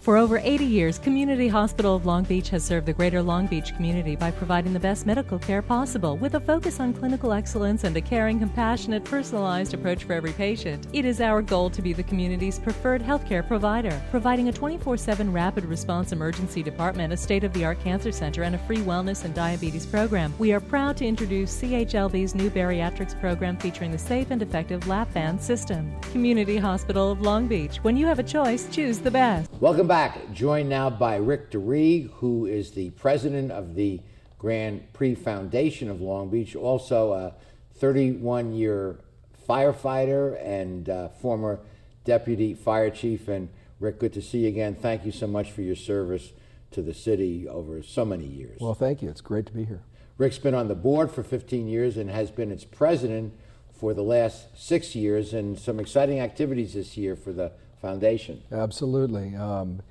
For 0.05 0.17
over 0.17 0.37
80 0.37 0.65
years, 0.65 0.99
Community 0.99 1.47
Hospital 1.47 1.95
of 1.95 2.05
Long 2.05 2.25
Beach 2.25 2.49
has 2.49 2.63
served 2.63 2.85
the 2.85 2.93
greater 2.93 3.23
Long 3.23 3.47
Beach 3.47 3.75
community 3.75 4.15
by 4.15 4.29
providing 4.29 4.71
the 4.71 4.79
best 4.79 5.07
medical 5.07 5.39
care 5.39 5.63
possible 5.63 6.15
with 6.15 6.35
a 6.35 6.39
focus 6.39 6.79
on 6.79 6.93
clinical 6.93 7.33
excellence 7.33 7.85
and 7.85 7.97
a 7.97 8.01
caring, 8.01 8.37
compassionate, 8.37 9.03
personalized 9.03 9.73
approach 9.73 10.03
for 10.03 10.13
every 10.13 10.33
patient. 10.33 10.85
It 10.93 11.05
is 11.05 11.21
our 11.21 11.41
goal 11.41 11.71
to 11.71 11.81
be 11.81 11.91
the 11.91 12.03
community's 12.03 12.59
preferred 12.59 13.01
healthcare 13.01 13.47
provider, 13.47 13.99
providing 14.11 14.47
a 14.47 14.53
24 14.53 14.95
7 14.95 15.33
rapid 15.33 15.65
response 15.65 16.11
emergency 16.11 16.61
department, 16.61 17.11
a 17.11 17.17
state 17.17 17.43
of 17.43 17.51
the 17.53 17.65
art 17.65 17.79
cancer 17.79 18.11
center, 18.11 18.43
and 18.43 18.53
a 18.53 18.59
free 18.59 18.83
wellness 18.83 19.25
and 19.25 19.33
diabetes 19.33 19.87
program. 19.87 20.35
We 20.37 20.53
are 20.53 20.59
proud 20.59 20.97
to 20.97 21.05
introduce 21.07 21.59
CHLB's 21.59 22.35
new 22.35 22.51
bariatrics 22.51 23.19
program 23.19 23.57
featuring 23.57 23.89
the 23.89 23.97
safe 23.97 24.29
and 24.29 24.43
effective 24.43 24.87
lap 24.87 25.11
band 25.15 25.41
system. 25.41 25.91
Community 26.11 26.57
Hospital 26.57 27.11
of 27.11 27.21
Long 27.21 27.47
Beach. 27.47 27.77
When 27.77 27.97
you 27.97 28.05
have 28.05 28.19
a 28.19 28.23
choice, 28.23 28.67
choose 28.69 28.99
the 28.99 29.09
best. 29.09 29.49
Welcome 29.59 29.87
back. 29.87 29.94
Joined 30.33 30.67
now 30.67 30.89
by 30.89 31.15
Rick 31.15 31.51
DuRee, 31.51 32.09
who 32.15 32.45
is 32.47 32.71
the 32.71 32.89
president 32.89 33.49
of 33.53 33.75
the 33.75 34.01
Grand 34.37 34.91
Prix 34.91 35.15
Foundation 35.15 35.89
of 35.89 36.01
Long 36.01 36.29
Beach, 36.29 36.53
also 36.53 37.13
a 37.13 37.33
31 37.77 38.53
year 38.53 38.99
firefighter 39.47 40.37
and 40.45 40.89
uh, 40.89 41.07
former 41.07 41.61
deputy 42.03 42.53
fire 42.53 42.89
chief. 42.89 43.29
And 43.29 43.47
Rick, 43.79 43.99
good 43.99 44.11
to 44.13 44.21
see 44.21 44.39
you 44.39 44.49
again. 44.49 44.75
Thank 44.75 45.05
you 45.05 45.13
so 45.13 45.27
much 45.27 45.51
for 45.51 45.61
your 45.61 45.77
service 45.77 46.33
to 46.71 46.81
the 46.81 46.93
city 46.93 47.47
over 47.47 47.81
so 47.81 48.03
many 48.03 48.25
years. 48.25 48.57
Well, 48.59 48.73
thank 48.73 49.01
you. 49.01 49.09
It's 49.09 49.21
great 49.21 49.45
to 49.45 49.53
be 49.53 49.63
here. 49.63 49.83
Rick's 50.17 50.39
been 50.39 50.55
on 50.55 50.67
the 50.67 50.75
board 50.75 51.09
for 51.09 51.23
15 51.23 51.69
years 51.69 51.95
and 51.95 52.09
has 52.09 52.31
been 52.31 52.51
its 52.51 52.65
president 52.65 53.33
for 53.71 53.93
the 53.93 54.03
last 54.03 54.61
six 54.61 54.93
years, 54.93 55.33
and 55.33 55.57
some 55.57 55.79
exciting 55.79 56.19
activities 56.19 56.73
this 56.73 56.97
year 56.97 57.15
for 57.15 57.31
the 57.31 57.53
foundation. 57.95 58.41
Absolutely. 58.51 59.35
Um, 59.35 59.81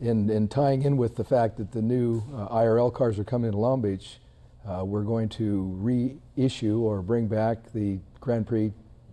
in, 0.00 0.28
in 0.28 0.48
tying 0.48 0.82
in 0.82 0.96
with 0.96 1.14
the 1.14 1.24
fact 1.24 1.56
that 1.58 1.70
the 1.70 1.80
new 1.82 2.22
uh, 2.34 2.48
IRL 2.48 2.92
cars 2.92 3.18
are 3.18 3.24
coming 3.24 3.52
to 3.52 3.56
Long 3.56 3.80
Beach, 3.80 4.18
uh, 4.66 4.84
we're 4.84 5.02
going 5.04 5.28
to 5.30 5.62
reissue 5.78 6.80
or 6.80 7.00
bring 7.00 7.28
back 7.28 7.72
the 7.72 7.98
Grand 8.20 8.46
Prix, 8.46 8.72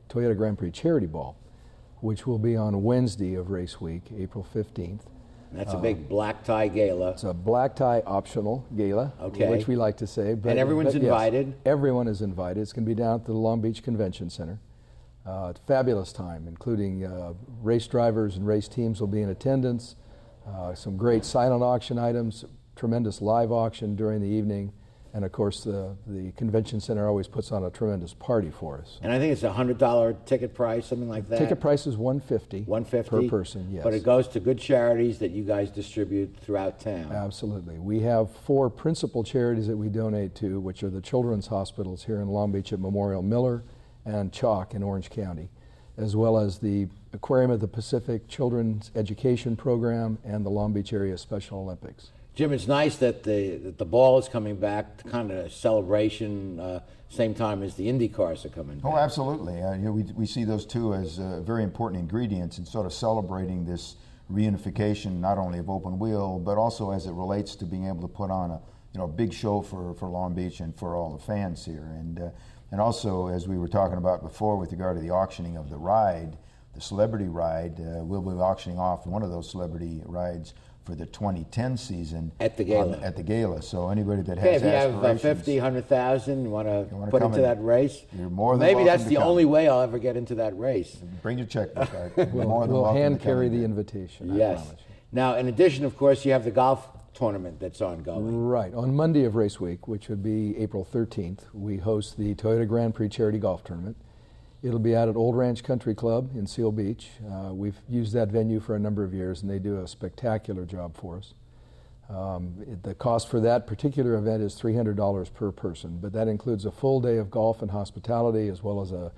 Toyota 0.10 0.36
Grand 0.36 0.57
Prix 0.57 0.71
Charity 0.71 1.05
Ball, 1.05 1.38
which 2.00 2.25
will 2.25 2.39
be 2.39 2.55
on 2.55 2.81
Wednesday 2.83 3.36
of 3.36 3.51
race 3.51 3.79
week, 3.79 4.03
April 4.17 4.45
15th. 4.55 5.01
That's 5.53 5.74
a 5.74 5.77
big 5.77 6.07
black 6.07 6.45
tie 6.45 6.69
gala. 6.69 7.12
It's 7.12 7.25
a 7.25 7.33
black 7.33 7.75
tie 7.75 8.01
optional 8.07 8.65
gala, 8.75 9.12
Okay. 9.21 9.50
which 9.50 9.67
we 9.67 9.75
like 9.75 9.98
to 9.98 10.07
say. 10.07 10.33
But, 10.33 10.51
And 10.51 10.60
everyone's 10.60 10.93
but 10.93 11.01
yes, 11.03 11.12
invited? 11.12 11.53
everyone 11.65 12.07
is 12.07 12.21
invited. 12.21 12.62
It's 12.62 12.71
going 12.74 12.86
to 12.86 12.89
be 12.89 12.95
down 12.95 13.15
at 13.19 13.25
the 13.25 13.33
Long 13.33 13.62
Beach 13.62 13.83
Convention 13.83 14.29
Center. 14.29 14.60
Uh, 15.25 15.53
fabulous 15.67 16.11
time, 16.11 16.47
including 16.47 17.05
uh, 17.05 17.33
race 17.61 17.85
drivers 17.85 18.37
and 18.37 18.47
race 18.47 18.67
teams 18.67 18.99
will 18.99 19.07
be 19.07 19.21
in 19.21 19.29
attendance. 19.29 19.95
Uh, 20.47 20.73
some 20.73 20.97
great 20.97 21.23
silent 21.23 21.61
auction 21.61 21.99
items, 21.99 22.43
tremendous 22.75 23.21
live 23.21 23.51
auction 23.51 23.95
during 23.95 24.19
the 24.19 24.27
evening, 24.27 24.73
and 25.13 25.23
of 25.23 25.31
course 25.31 25.63
the 25.63 25.95
the 26.07 26.31
convention 26.31 26.79
center 26.79 27.07
always 27.07 27.27
puts 27.27 27.51
on 27.51 27.63
a 27.63 27.69
tremendous 27.69 28.15
party 28.15 28.49
for 28.49 28.79
us. 28.79 28.97
And 29.03 29.13
I 29.13 29.19
think 29.19 29.31
it's 29.31 29.43
a 29.43 29.51
hundred 29.53 29.77
dollar 29.77 30.13
ticket 30.25 30.55
price, 30.55 30.87
something 30.87 31.07
like 31.07 31.29
that. 31.29 31.37
Ticket 31.37 31.59
price 31.61 31.85
is 31.85 31.97
150 31.97 32.63
150 32.63 33.09
per 33.09 33.29
person. 33.29 33.67
Yes, 33.71 33.83
But 33.83 33.93
it 33.93 34.03
goes 34.03 34.27
to 34.29 34.39
good 34.39 34.57
charities 34.57 35.19
that 35.19 35.29
you 35.29 35.43
guys 35.43 35.69
distribute 35.69 36.35
throughout 36.41 36.79
town. 36.79 37.11
Absolutely. 37.11 37.77
We 37.77 37.99
have 37.99 38.31
four 38.31 38.71
principal 38.71 39.23
charities 39.23 39.67
that 39.67 39.77
we 39.77 39.89
donate 39.89 40.33
to, 40.37 40.59
which 40.59 40.81
are 40.81 40.89
the 40.89 41.01
children's 41.01 41.45
hospitals 41.45 42.05
here 42.05 42.19
in 42.21 42.27
Long 42.27 42.51
Beach 42.51 42.73
at 42.73 42.79
Memorial 42.79 43.21
Miller 43.21 43.63
and 44.05 44.31
CHOC 44.31 44.74
in 44.74 44.84
Orange 44.84 45.10
County, 45.10 45.50
as 45.98 46.15
well 46.15 46.38
as 46.38 46.60
the 46.60 46.88
Aquarium 47.13 47.51
of 47.51 47.60
the 47.60 47.67
Pacific 47.67 48.27
Children's 48.27 48.91
Education 48.96 49.55
Program 49.55 50.17
and 50.24 50.46
the 50.46 50.50
Long 50.50 50.74
Beach 50.74 50.93
Area 50.93 51.17
Special 51.17 51.60
Olympics. 51.60 52.12
Jim, 52.34 52.53
it's 52.53 52.67
nice 52.67 52.96
that 52.98 53.24
the 53.24 53.58
that 53.58 53.77
the 53.77 53.86
ball 53.86 54.17
is 54.17 54.29
coming 54.29 54.55
back, 54.55 55.03
the 55.03 55.10
kind 55.10 55.31
of 55.31 55.38
a 55.38 55.50
celebration, 55.50 56.60
uh, 56.60 56.79
same 57.10 57.34
time 57.34 57.62
as 57.62 57.75
the 57.75 57.89
Indy 57.89 58.08
cars 58.08 58.46
are 58.46 58.50
coming 58.50 58.79
back. 58.79 58.91
Oh, 58.91 58.98
absolutely. 58.98 59.62
Uh, 59.62 59.74
you 59.74 59.86
know, 59.86 59.91
we, 59.91 60.03
we 60.15 60.25
see 60.25 60.46
those 60.46 60.65
two 60.65 60.93
as 60.93 61.20
uh, 61.20 61.41
very 61.41 61.63
important 61.63 62.00
ingredients 62.00 62.58
in 62.58 62.65
sort 62.65 62.86
of 62.86 62.93
celebrating 62.93 63.65
this 63.65 63.96
reunification, 64.31 65.20
not 65.20 65.38
only 65.38 65.60
of 65.60 65.70
open 65.70 66.00
wheel, 66.00 66.39
but 66.39 66.58
also 66.58 66.91
as 66.91 67.05
it 67.05 67.12
relates 67.12 67.53
to 67.58 67.65
being 67.65 67.88
able 67.88 68.01
to 68.01 68.08
put 68.08 68.31
on 68.31 68.51
a 68.51 68.62
you 68.93 69.00
know 69.00 69.08
big 69.08 69.34
show 69.34 69.62
for, 69.62 69.93
for 69.96 70.08
Long 70.08 70.34
Beach 70.34 70.62
and 70.62 70.74
for 70.77 70.96
all 70.96 71.12
the 71.12 71.24
fans 71.24 71.65
here. 71.65 71.91
And 72.00 72.20
uh, 72.20 72.29
and 72.71 72.79
also, 72.79 73.27
as 73.27 73.47
we 73.47 73.57
were 73.57 73.67
talking 73.67 73.97
about 73.97 74.21
before, 74.23 74.57
with 74.57 74.71
regard 74.71 74.95
to 74.95 75.01
the 75.01 75.09
auctioning 75.11 75.57
of 75.57 75.69
the 75.69 75.77
ride, 75.77 76.37
the 76.73 76.81
celebrity 76.81 77.27
ride, 77.27 77.79
uh, 77.79 78.03
we'll 78.03 78.21
be 78.21 78.29
auctioning 78.31 78.79
off 78.79 79.05
one 79.05 79.23
of 79.23 79.29
those 79.29 79.49
celebrity 79.49 80.01
rides 80.05 80.53
for 80.85 80.95
the 80.95 81.05
2010 81.05 81.75
season 81.77 82.31
At 82.39 82.55
the 82.57 82.63
gala. 82.63 82.97
on- 82.97 83.03
at 83.03 83.15
the 83.17 83.23
gala. 83.23 83.61
So 83.61 83.89
anybody 83.89 84.21
that 84.23 84.37
has 84.37 84.45
Okay, 84.45 84.53
has 84.53 84.61
if 84.61 84.65
you 84.65 84.71
have 84.71 85.03
uh, 85.03 85.07
aspirations, 85.09 85.39
50, 85.39 85.55
100,000, 85.57 86.43
you 86.43 86.49
want 86.49 86.67
to 86.67 86.85
put 87.11 87.21
into 87.21 87.35
and- 87.35 87.43
that 87.45 87.61
race? 87.63 88.01
you're 88.17 88.29
more 88.29 88.57
than 88.57 88.65
Maybe 88.65 88.85
that's 88.85 89.03
to 89.03 89.09
the 89.09 89.15
come. 89.15 89.27
only 89.27 89.45
way 89.45 89.67
I'll 89.67 89.81
ever 89.81 89.99
get 89.99 90.15
into 90.15 90.35
that 90.35 90.57
race. 90.57 90.95
bring 91.21 91.37
your 91.37 91.47
checkbook. 91.47 91.93
Art. 91.93 92.13
You're 92.17 92.25
We'll, 92.27 92.47
more 92.47 92.65
than 92.65 92.73
we'll 92.73 92.93
hand 92.93 93.19
carry 93.19 93.49
the 93.49 93.57
there. 93.57 93.65
invitation. 93.65 94.31
I 94.31 94.35
Yes. 94.37 94.61
promise 94.63 94.79
you. 94.79 94.95
Now, 95.11 95.35
in 95.35 95.47
addition, 95.49 95.83
of 95.85 95.97
course, 95.97 96.25
you 96.25 96.31
have 96.31 96.45
the 96.45 96.51
golf 96.51 96.87
tournament 97.21 97.59
that's 97.59 97.81
ongoing. 97.81 98.47
Right. 98.47 98.73
On 98.73 98.95
Monday 98.95 99.25
of 99.25 99.35
race 99.35 99.59
week, 99.59 99.87
which 99.87 100.09
would 100.09 100.23
be 100.23 100.57
April 100.57 100.87
13th, 100.91 101.41
we 101.53 101.77
host 101.77 102.17
the 102.17 102.33
Toyota 102.33 102.67
Grand 102.67 102.95
Prix 102.95 103.09
Charity 103.09 103.37
Golf 103.37 103.63
Tournament. 103.63 103.95
It'll 104.63 104.79
be 104.79 104.95
out 104.95 105.07
at 105.07 105.15
Old 105.15 105.37
Ranch 105.37 105.63
Country 105.63 105.93
Club 105.93 106.31
in 106.33 106.47
Seal 106.47 106.71
Beach. 106.71 107.11
Uh, 107.31 107.53
we've 107.53 107.77
used 107.87 108.13
that 108.13 108.29
venue 108.29 108.59
for 108.59 108.75
a 108.75 108.79
number 108.79 109.03
of 109.03 109.13
years, 109.13 109.43
and 109.43 109.51
they 109.51 109.59
do 109.59 109.79
a 109.79 109.87
spectacular 109.87 110.65
job 110.65 110.97
for 110.97 111.17
us. 111.17 111.35
Um, 112.09 112.55
it- 112.67 112.81
the 112.81 112.95
cost 112.95 113.27
for 113.27 113.39
that 113.39 113.67
particular 113.67 114.15
event 114.15 114.41
is 114.41 114.55
$300 114.55 115.29
per 115.31 115.51
person, 115.51 115.99
but 116.01 116.13
that 116.13 116.27
includes 116.27 116.65
a 116.65 116.71
full 116.71 117.01
day 117.01 117.17
of 117.17 117.29
golf 117.29 117.61
and 117.61 117.69
hospitality, 117.69 118.47
as 118.47 118.63
well 118.63 118.81
as 118.81 118.91
a, 118.91 119.11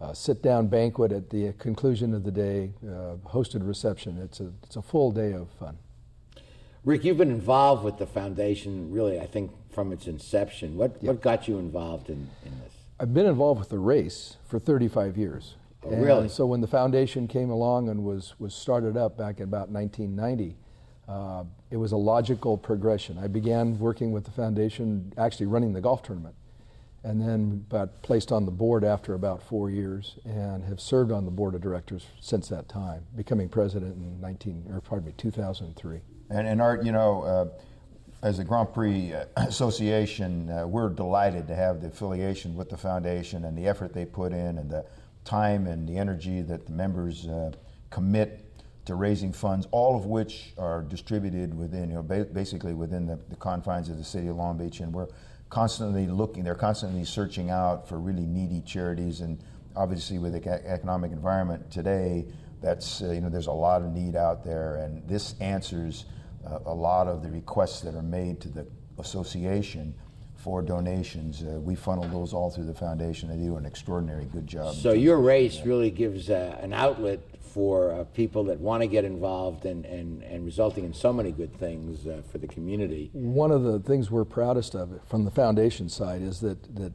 a 0.00 0.14
sit-down 0.14 0.68
banquet 0.68 1.10
at 1.10 1.30
the 1.30 1.52
conclusion 1.54 2.14
of 2.14 2.22
the 2.22 2.30
day, 2.30 2.70
uh, 2.84 3.16
hosted 3.28 3.66
reception. 3.66 4.18
It's 4.18 4.38
a, 4.38 4.52
it's 4.62 4.76
a 4.76 4.82
full 4.82 5.10
day 5.10 5.32
of 5.32 5.48
fun. 5.58 5.78
Rick, 6.84 7.04
you've 7.04 7.18
been 7.18 7.30
involved 7.30 7.84
with 7.84 7.98
the 7.98 8.06
foundation, 8.06 8.90
really, 8.90 9.20
I 9.20 9.26
think, 9.26 9.50
from 9.70 9.92
its 9.92 10.06
inception. 10.06 10.76
What, 10.76 11.02
what 11.02 11.20
got 11.20 11.46
you 11.46 11.58
involved 11.58 12.08
in, 12.08 12.30
in 12.44 12.58
this? 12.64 12.72
I've 12.98 13.12
been 13.12 13.26
involved 13.26 13.60
with 13.60 13.68
the 13.68 13.78
race 13.78 14.36
for 14.48 14.58
35 14.58 15.16
years. 15.16 15.56
Oh, 15.82 15.90
really? 15.96 16.28
So 16.28 16.46
when 16.46 16.60
the 16.60 16.66
foundation 16.66 17.28
came 17.28 17.50
along 17.50 17.88
and 17.88 18.04
was, 18.04 18.34
was 18.38 18.54
started 18.54 18.96
up 18.96 19.16
back 19.16 19.38
in 19.38 19.44
about 19.44 19.68
1990, 19.68 20.56
uh, 21.08 21.44
it 21.70 21.76
was 21.76 21.92
a 21.92 21.96
logical 21.96 22.56
progression. 22.56 23.18
I 23.18 23.26
began 23.26 23.78
working 23.78 24.12
with 24.12 24.24
the 24.24 24.30
foundation, 24.30 25.12
actually 25.18 25.46
running 25.46 25.72
the 25.72 25.80
golf 25.80 26.02
tournament, 26.02 26.34
and 27.02 27.20
then 27.20 27.66
got 27.68 28.02
placed 28.02 28.32
on 28.32 28.44
the 28.44 28.50
board 28.50 28.84
after 28.84 29.14
about 29.14 29.42
four 29.42 29.70
years, 29.70 30.18
and 30.24 30.64
have 30.64 30.80
served 30.80 31.10
on 31.10 31.24
the 31.24 31.30
board 31.30 31.54
of 31.54 31.60
directors 31.60 32.06
since 32.20 32.48
that 32.48 32.68
time, 32.68 33.04
becoming 33.16 33.48
president 33.48 33.96
in 33.96 34.20
19, 34.20 34.66
or 34.72 34.80
pardon 34.80 35.06
me, 35.06 35.14
2003. 35.16 36.00
And, 36.30 36.46
and 36.46 36.62
Art, 36.62 36.84
you 36.84 36.92
know, 36.92 37.22
uh, 37.22 37.46
as 38.22 38.38
a 38.38 38.44
Grand 38.44 38.72
Prix 38.72 39.12
uh, 39.12 39.24
Association, 39.36 40.48
uh, 40.50 40.66
we're 40.66 40.88
delighted 40.88 41.48
to 41.48 41.56
have 41.56 41.80
the 41.80 41.88
affiliation 41.88 42.54
with 42.54 42.70
the 42.70 42.76
foundation 42.76 43.44
and 43.44 43.58
the 43.58 43.66
effort 43.66 43.92
they 43.92 44.04
put 44.04 44.32
in 44.32 44.58
and 44.58 44.70
the 44.70 44.84
time 45.24 45.66
and 45.66 45.88
the 45.88 45.96
energy 45.96 46.40
that 46.42 46.66
the 46.66 46.72
members 46.72 47.26
uh, 47.26 47.50
commit 47.90 48.46
to 48.84 48.94
raising 48.94 49.32
funds, 49.32 49.66
all 49.72 49.96
of 49.96 50.06
which 50.06 50.52
are 50.56 50.82
distributed 50.82 51.56
within, 51.56 51.90
you 51.90 51.96
know, 51.96 52.02
ba- 52.02 52.26
basically 52.32 52.74
within 52.74 53.06
the, 53.06 53.18
the 53.28 53.36
confines 53.36 53.88
of 53.88 53.98
the 53.98 54.04
city 54.04 54.28
of 54.28 54.36
Long 54.36 54.56
Beach. 54.56 54.80
And 54.80 54.92
we're 54.92 55.08
constantly 55.48 56.06
looking, 56.06 56.44
they're 56.44 56.54
constantly 56.54 57.04
searching 57.04 57.50
out 57.50 57.88
for 57.88 57.98
really 57.98 58.24
needy 58.24 58.60
charities. 58.60 59.20
And 59.20 59.42
obviously, 59.74 60.18
with 60.18 60.32
the 60.32 60.48
economic 60.66 61.10
environment 61.10 61.70
today, 61.70 62.26
that's, 62.62 63.02
uh, 63.02 63.10
you 63.10 63.20
know, 63.20 63.28
there's 63.28 63.48
a 63.48 63.52
lot 63.52 63.82
of 63.82 63.92
need 63.92 64.14
out 64.14 64.44
there. 64.44 64.76
And 64.76 65.06
this 65.08 65.34
answers 65.40 66.04
uh, 66.46 66.58
a 66.66 66.74
lot 66.74 67.06
of 67.06 67.22
the 67.22 67.30
requests 67.30 67.80
that 67.82 67.94
are 67.94 68.02
made 68.02 68.40
to 68.40 68.48
the 68.48 68.66
association 68.98 69.94
for 70.36 70.62
donations. 70.62 71.42
Uh, 71.42 71.60
we 71.60 71.74
funnel 71.74 72.04
those 72.08 72.32
all 72.32 72.50
through 72.50 72.64
the 72.64 72.74
foundation. 72.74 73.28
They 73.28 73.36
do 73.36 73.56
an 73.56 73.66
extraordinary 73.66 74.24
good 74.24 74.46
job. 74.46 74.74
So 74.74 74.92
your 74.92 75.18
race 75.18 75.60
really 75.64 75.90
gives 75.90 76.30
uh, 76.30 76.58
an 76.62 76.72
outlet 76.72 77.20
for 77.52 77.92
uh, 77.92 78.04
people 78.04 78.44
that 78.44 78.58
want 78.58 78.82
to 78.82 78.86
get 78.86 79.04
involved 79.04 79.66
and, 79.66 79.84
and, 79.84 80.22
and 80.22 80.44
resulting 80.44 80.84
in 80.84 80.94
so 80.94 81.12
many 81.12 81.32
good 81.32 81.52
things 81.58 82.06
uh, 82.06 82.22
for 82.30 82.38
the 82.38 82.46
community. 82.46 83.10
One 83.12 83.50
of 83.50 83.64
the 83.64 83.80
things 83.80 84.10
we're 84.10 84.24
proudest 84.24 84.74
of 84.74 85.00
from 85.06 85.24
the 85.24 85.30
foundation 85.30 85.88
side 85.88 86.22
is 86.22 86.40
that, 86.40 86.76
that 86.76 86.92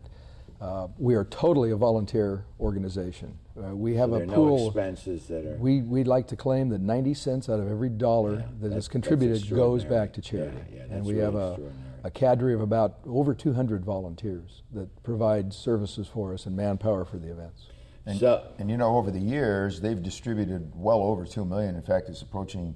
Uh, 0.62 0.88
we 0.98 1.16
are 1.16 1.26
totally 1.26 1.72
a 1.72 1.76
volunteer 1.76 2.46
organization. 2.60 3.38
Uh, 3.58 3.76
we 3.76 3.96
have 3.96 4.10
So 4.10 4.16
a 4.16 4.20
are 4.22 4.26
no 4.26 4.36
pool. 4.36 4.68
expenses 4.68 5.28
that 5.28 5.46
are- 5.46 5.58
We 5.58 5.82
we 5.82 6.04
like 6.04 6.28
to 6.28 6.36
claim 6.36 6.70
that 6.70 6.82
90 6.82 7.14
cents 7.14 7.50
out 7.50 7.60
of 7.60 7.70
every 7.70 7.90
dollar 7.90 8.46
that 8.62 8.72
is 8.74 8.88
contributed 8.88 9.50
goes 9.50 9.84
back 9.84 10.14
to 10.14 10.22
charity. 10.22 10.58
Yeah, 10.74 10.86
yeah, 10.88 10.96
and 10.96 11.06
we 11.06 11.14
really 11.14 11.26
have 11.26 11.36
a, 11.36 11.60
a 12.06 12.12
cadre 12.12 12.54
of 12.54 12.62
about 12.62 13.00
over 13.06 13.34
200 13.34 13.84
volunteers 13.84 14.64
that 14.74 14.88
provide 15.04 15.54
services 15.54 16.08
for 16.08 16.34
us 16.34 16.46
and 16.46 16.56
manpower 16.56 17.04
for 17.06 17.18
the 17.18 17.30
events. 17.32 17.68
And, 18.06 18.20
So- 18.20 18.44
and 18.60 18.70
you 18.70 18.78
know, 18.78 18.98
over 18.98 19.12
the 19.12 19.20
years, 19.20 19.82
they've 19.82 20.02
distributed 20.02 20.72
well 20.76 21.02
over 21.02 21.26
two 21.26 21.44
million. 21.44 21.76
In 21.76 21.82
fact, 21.82 22.08
it's 22.08 22.22
approaching 22.22 22.76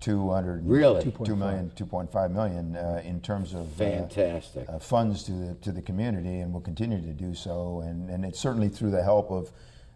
200, 0.00 0.66
Really? 0.66 1.02
2 1.02 1.36
million, 1.36 1.72
2.5 1.74 2.30
million 2.30 2.76
uh, 2.76 3.02
in 3.04 3.20
terms 3.20 3.54
of 3.54 3.66
uh, 3.80 3.84
Fantastic. 3.84 4.68
uh, 4.68 4.78
funds 4.78 5.24
to 5.24 5.32
the 5.32 5.54
to 5.56 5.72
the 5.72 5.82
community, 5.82 6.40
and 6.40 6.52
will 6.52 6.60
continue 6.60 7.00
to 7.00 7.12
do 7.12 7.34
so. 7.34 7.80
And 7.80 8.08
and 8.08 8.24
it's 8.24 8.38
certainly 8.38 8.68
through 8.68 8.92
the 8.92 9.02
help 9.02 9.30
of 9.30 9.50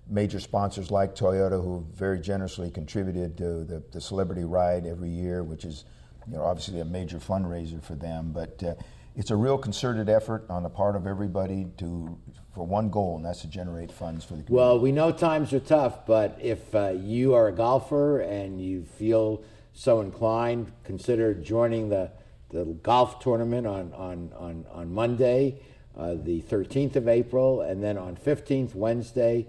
major 0.08 0.40
sponsors 0.40 0.90
like 0.90 1.14
Toyota, 1.14 1.62
who 1.62 1.86
very 1.94 2.18
generously 2.18 2.70
contributed 2.70 3.36
to 3.38 3.64
the, 3.64 3.82
the 3.92 4.00
celebrity 4.00 4.44
ride 4.44 4.86
every 4.86 5.08
year, 5.10 5.42
which 5.44 5.64
is 5.64 5.84
you 6.26 6.34
know 6.34 6.42
obviously 6.42 6.80
a 6.80 6.84
major 6.84 7.18
fundraiser 7.18 7.82
for 7.82 7.94
them. 7.94 8.32
But 8.32 8.62
uh, 8.62 8.74
it's 9.14 9.30
a 9.30 9.36
real 9.36 9.58
concerted 9.58 10.08
effort 10.08 10.44
on 10.48 10.62
the 10.62 10.70
part 10.70 10.96
of 10.96 11.06
everybody 11.06 11.66
to 11.78 12.18
for 12.54 12.66
one 12.66 12.90
goal, 12.90 13.16
and 13.16 13.24
that's 13.24 13.42
to 13.42 13.46
generate 13.48 13.92
funds 13.92 14.24
for 14.24 14.34
the 14.34 14.42
community. 14.42 14.54
Well, 14.54 14.78
we 14.80 14.92
know 14.92 15.12
times 15.12 15.52
are 15.52 15.60
tough, 15.60 16.06
but 16.06 16.36
if 16.40 16.74
uh, 16.74 16.90
you 16.90 17.34
are 17.34 17.48
a 17.48 17.52
golfer 17.52 18.20
and 18.20 18.60
you 18.60 18.84
feel 18.84 19.42
so 19.74 20.00
inclined, 20.00 20.72
consider 20.84 21.34
joining 21.34 21.88
the, 21.88 22.10
the 22.50 22.64
golf 22.64 23.18
tournament 23.20 23.66
on, 23.66 23.92
on, 23.94 24.32
on, 24.36 24.64
on 24.72 24.92
Monday, 24.92 25.60
uh, 25.96 26.14
the 26.14 26.42
13th 26.42 26.96
of 26.96 27.08
April, 27.08 27.62
and 27.62 27.82
then 27.82 27.98
on 27.98 28.16
15th, 28.16 28.74
Wednesday, 28.74 29.46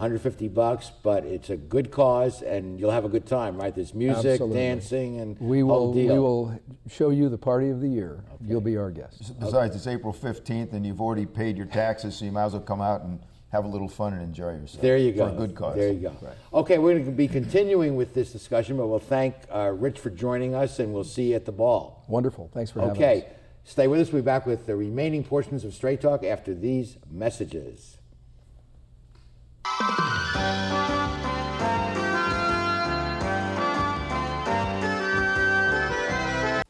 150 0.00 0.48
bucks, 0.48 0.90
but 1.02 1.24
it's 1.26 1.50
a 1.50 1.56
good 1.58 1.90
cause 1.90 2.40
and 2.40 2.80
you'll 2.80 2.90
have 2.90 3.04
a 3.04 3.08
good 3.08 3.26
time, 3.26 3.58
right? 3.58 3.74
There's 3.74 3.92
music, 3.92 4.32
Absolutely. 4.32 4.56
dancing, 4.56 5.20
and 5.20 5.38
We 5.38 5.60
whole 5.60 5.88
will 5.88 5.92
deal. 5.92 6.14
we 6.14 6.18
will 6.18 6.60
show 6.88 7.10
you 7.10 7.28
the 7.28 7.36
party 7.36 7.68
of 7.68 7.82
the 7.82 7.88
year. 7.88 8.24
You'll 8.42 8.62
be 8.62 8.78
our 8.78 8.90
guest. 8.90 9.38
Besides, 9.38 9.76
it's 9.76 9.86
April 9.86 10.14
15th, 10.14 10.72
and 10.72 10.86
you've 10.86 11.02
already 11.02 11.26
paid 11.26 11.58
your 11.58 11.66
taxes, 11.66 12.16
so 12.16 12.24
you 12.24 12.32
might 12.32 12.44
as 12.44 12.52
well 12.54 12.62
come 12.62 12.80
out 12.80 13.02
and 13.02 13.20
have 13.50 13.64
a 13.64 13.68
little 13.68 13.88
fun 13.88 14.12
and 14.12 14.22
enjoy 14.22 14.52
yourself. 14.52 14.80
There 14.80 14.96
you 14.96 15.12
go. 15.12 15.28
For 15.28 15.34
a 15.34 15.36
good 15.46 15.54
cause. 15.54 15.76
There 15.76 15.92
you 15.92 15.98
go. 15.98 16.16
Okay, 16.54 16.78
we're 16.78 16.94
going 16.94 17.04
to 17.04 17.10
be 17.10 17.28
continuing 17.28 17.96
with 17.96 18.14
this 18.14 18.32
discussion, 18.32 18.76
but 18.76 18.86
we'll 18.86 19.00
thank 19.00 19.34
uh, 19.52 19.72
Rich 19.74 19.98
for 19.98 20.10
joining 20.10 20.54
us, 20.54 20.78
and 20.78 20.94
we'll 20.94 21.04
see 21.04 21.30
you 21.30 21.34
at 21.34 21.44
the 21.44 21.52
ball. 21.52 22.04
Wonderful. 22.08 22.50
Thanks 22.54 22.70
for 22.70 22.80
having 22.80 22.92
us. 22.92 22.98
Okay, 22.98 23.28
stay 23.64 23.88
with 23.88 24.00
us. 24.00 24.12
We'll 24.12 24.22
be 24.22 24.26
back 24.26 24.46
with 24.46 24.66
the 24.66 24.76
remaining 24.76 25.24
portions 25.24 25.64
of 25.64 25.74
Straight 25.74 26.00
Talk 26.00 26.22
after 26.24 26.54
these 26.54 26.96
messages. 27.10 27.98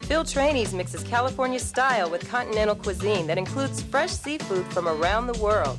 Phil 0.00 0.24
Trani's 0.24 0.74
mixes 0.74 1.04
California 1.04 1.60
style 1.60 2.10
with 2.10 2.28
continental 2.28 2.74
cuisine 2.74 3.26
that 3.26 3.38
includes 3.38 3.80
fresh 3.80 4.10
seafood 4.10 4.66
from 4.72 4.88
around 4.88 5.26
the 5.26 5.38
world. 5.40 5.78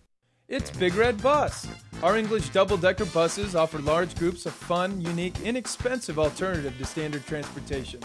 It's 0.51 0.69
Big 0.69 0.95
Red 0.95 1.23
Bus. 1.23 1.65
Our 2.03 2.17
English 2.17 2.49
double 2.49 2.75
decker 2.75 3.05
buses 3.05 3.55
offer 3.55 3.79
large 3.79 4.17
groups 4.17 4.45
a 4.45 4.51
fun, 4.51 4.99
unique, 4.99 5.39
inexpensive 5.45 6.19
alternative 6.19 6.77
to 6.77 6.83
standard 6.83 7.25
transportation. 7.25 8.01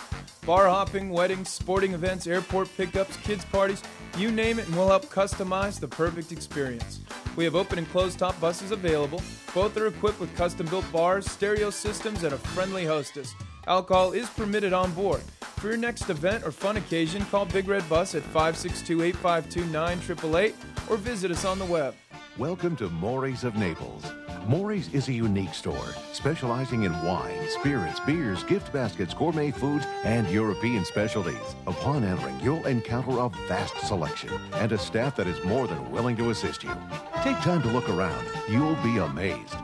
Bar 0.47 0.69
hopping, 0.69 1.11
weddings, 1.11 1.49
sporting 1.49 1.93
events, 1.93 2.29
airport 2.29 2.69
pickups, 2.77 3.17
kids' 3.17 3.45
parties, 3.47 3.83
you 4.17 4.31
name 4.31 4.61
it, 4.61 4.69
and 4.69 4.77
we'll 4.77 4.87
help 4.87 5.07
customize 5.07 5.81
the 5.81 5.89
perfect 5.89 6.31
experience. 6.31 7.01
We 7.35 7.43
have 7.43 7.57
open 7.57 7.79
and 7.79 7.91
closed 7.91 8.21
top 8.21 8.41
buses 8.41 8.71
available. 8.71 9.21
Both 9.53 9.77
are 9.77 9.89
equipped 9.89 10.21
with 10.21 10.37
custom 10.37 10.69
built 10.69 10.91
bars, 10.93 11.29
stereo 11.29 11.71
systems, 11.71 12.23
and 12.23 12.33
a 12.33 12.39
friendly 12.39 12.85
hostess. 12.85 13.35
Alcohol 13.67 14.13
is 14.13 14.31
permitted 14.31 14.73
on 14.73 14.93
board. 14.93 15.23
For 15.41 15.67
your 15.67 15.79
next 15.79 16.11
event 16.11 16.45
or 16.45 16.53
fun 16.53 16.77
occasion, 16.77 17.25
call 17.25 17.47
Big 17.47 17.67
Red 17.67 17.89
Bus 17.89 18.15
at 18.15 18.23
562 18.23 19.03
852 19.03 19.65
9888 19.73 20.55
or 20.89 20.97
visit 20.97 21.33
us 21.33 21.45
on 21.45 21.59
the 21.59 21.65
web. 21.65 21.93
Welcome 22.39 22.77
to 22.77 22.91
Morry's 22.91 23.45
of 23.45 23.57
Naples. 23.57 24.05
Morry's 24.47 24.93
is 24.93 25.09
a 25.09 25.13
unique 25.15 25.55
store 25.55 25.95
specializing 26.13 26.83
in 26.83 26.93
wine, 27.03 27.49
spirits, 27.49 27.99
beers, 28.01 28.45
gift 28.45 28.75
baskets, 28.75 29.15
gourmet 29.15 29.51
foods, 29.51 29.87
and 30.05 30.29
European 30.29 30.85
specialties. 30.85 31.57
Upon 31.67 32.05
entering, 32.05 32.39
you'll 32.41 32.67
encounter 32.67 33.21
a 33.21 33.31
vast 33.49 33.79
selection 33.87 34.39
and 34.53 34.71
a 34.73 34.77
staff 34.77 35.17
that 35.17 35.27
is 35.27 35.43
more 35.47 35.67
than 35.67 35.91
willing 35.91 36.15
to 36.19 36.29
assist 36.29 36.63
you. 36.63 36.77
Take 37.23 37.39
time 37.39 37.63
to 37.63 37.69
look 37.69 37.89
around. 37.89 38.29
You'll 38.51 38.77
be 38.83 38.99
amazed. 38.99 39.57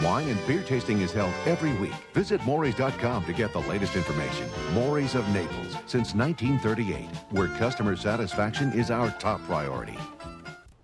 Wine 0.00 0.28
and 0.28 0.46
beer 0.46 0.62
tasting 0.62 1.00
is 1.00 1.10
held 1.10 1.34
every 1.46 1.72
week. 1.78 1.96
Visit 2.14 2.44
Morry's.com 2.44 3.24
to 3.24 3.32
get 3.32 3.52
the 3.52 3.62
latest 3.62 3.96
information. 3.96 4.48
Morry's 4.72 5.16
of 5.16 5.28
Naples 5.30 5.74
since 5.86 6.14
1938, 6.14 7.08
where 7.30 7.48
customer 7.58 7.96
satisfaction 7.96 8.72
is 8.72 8.92
our 8.92 9.10
top 9.18 9.42
priority. 9.46 9.98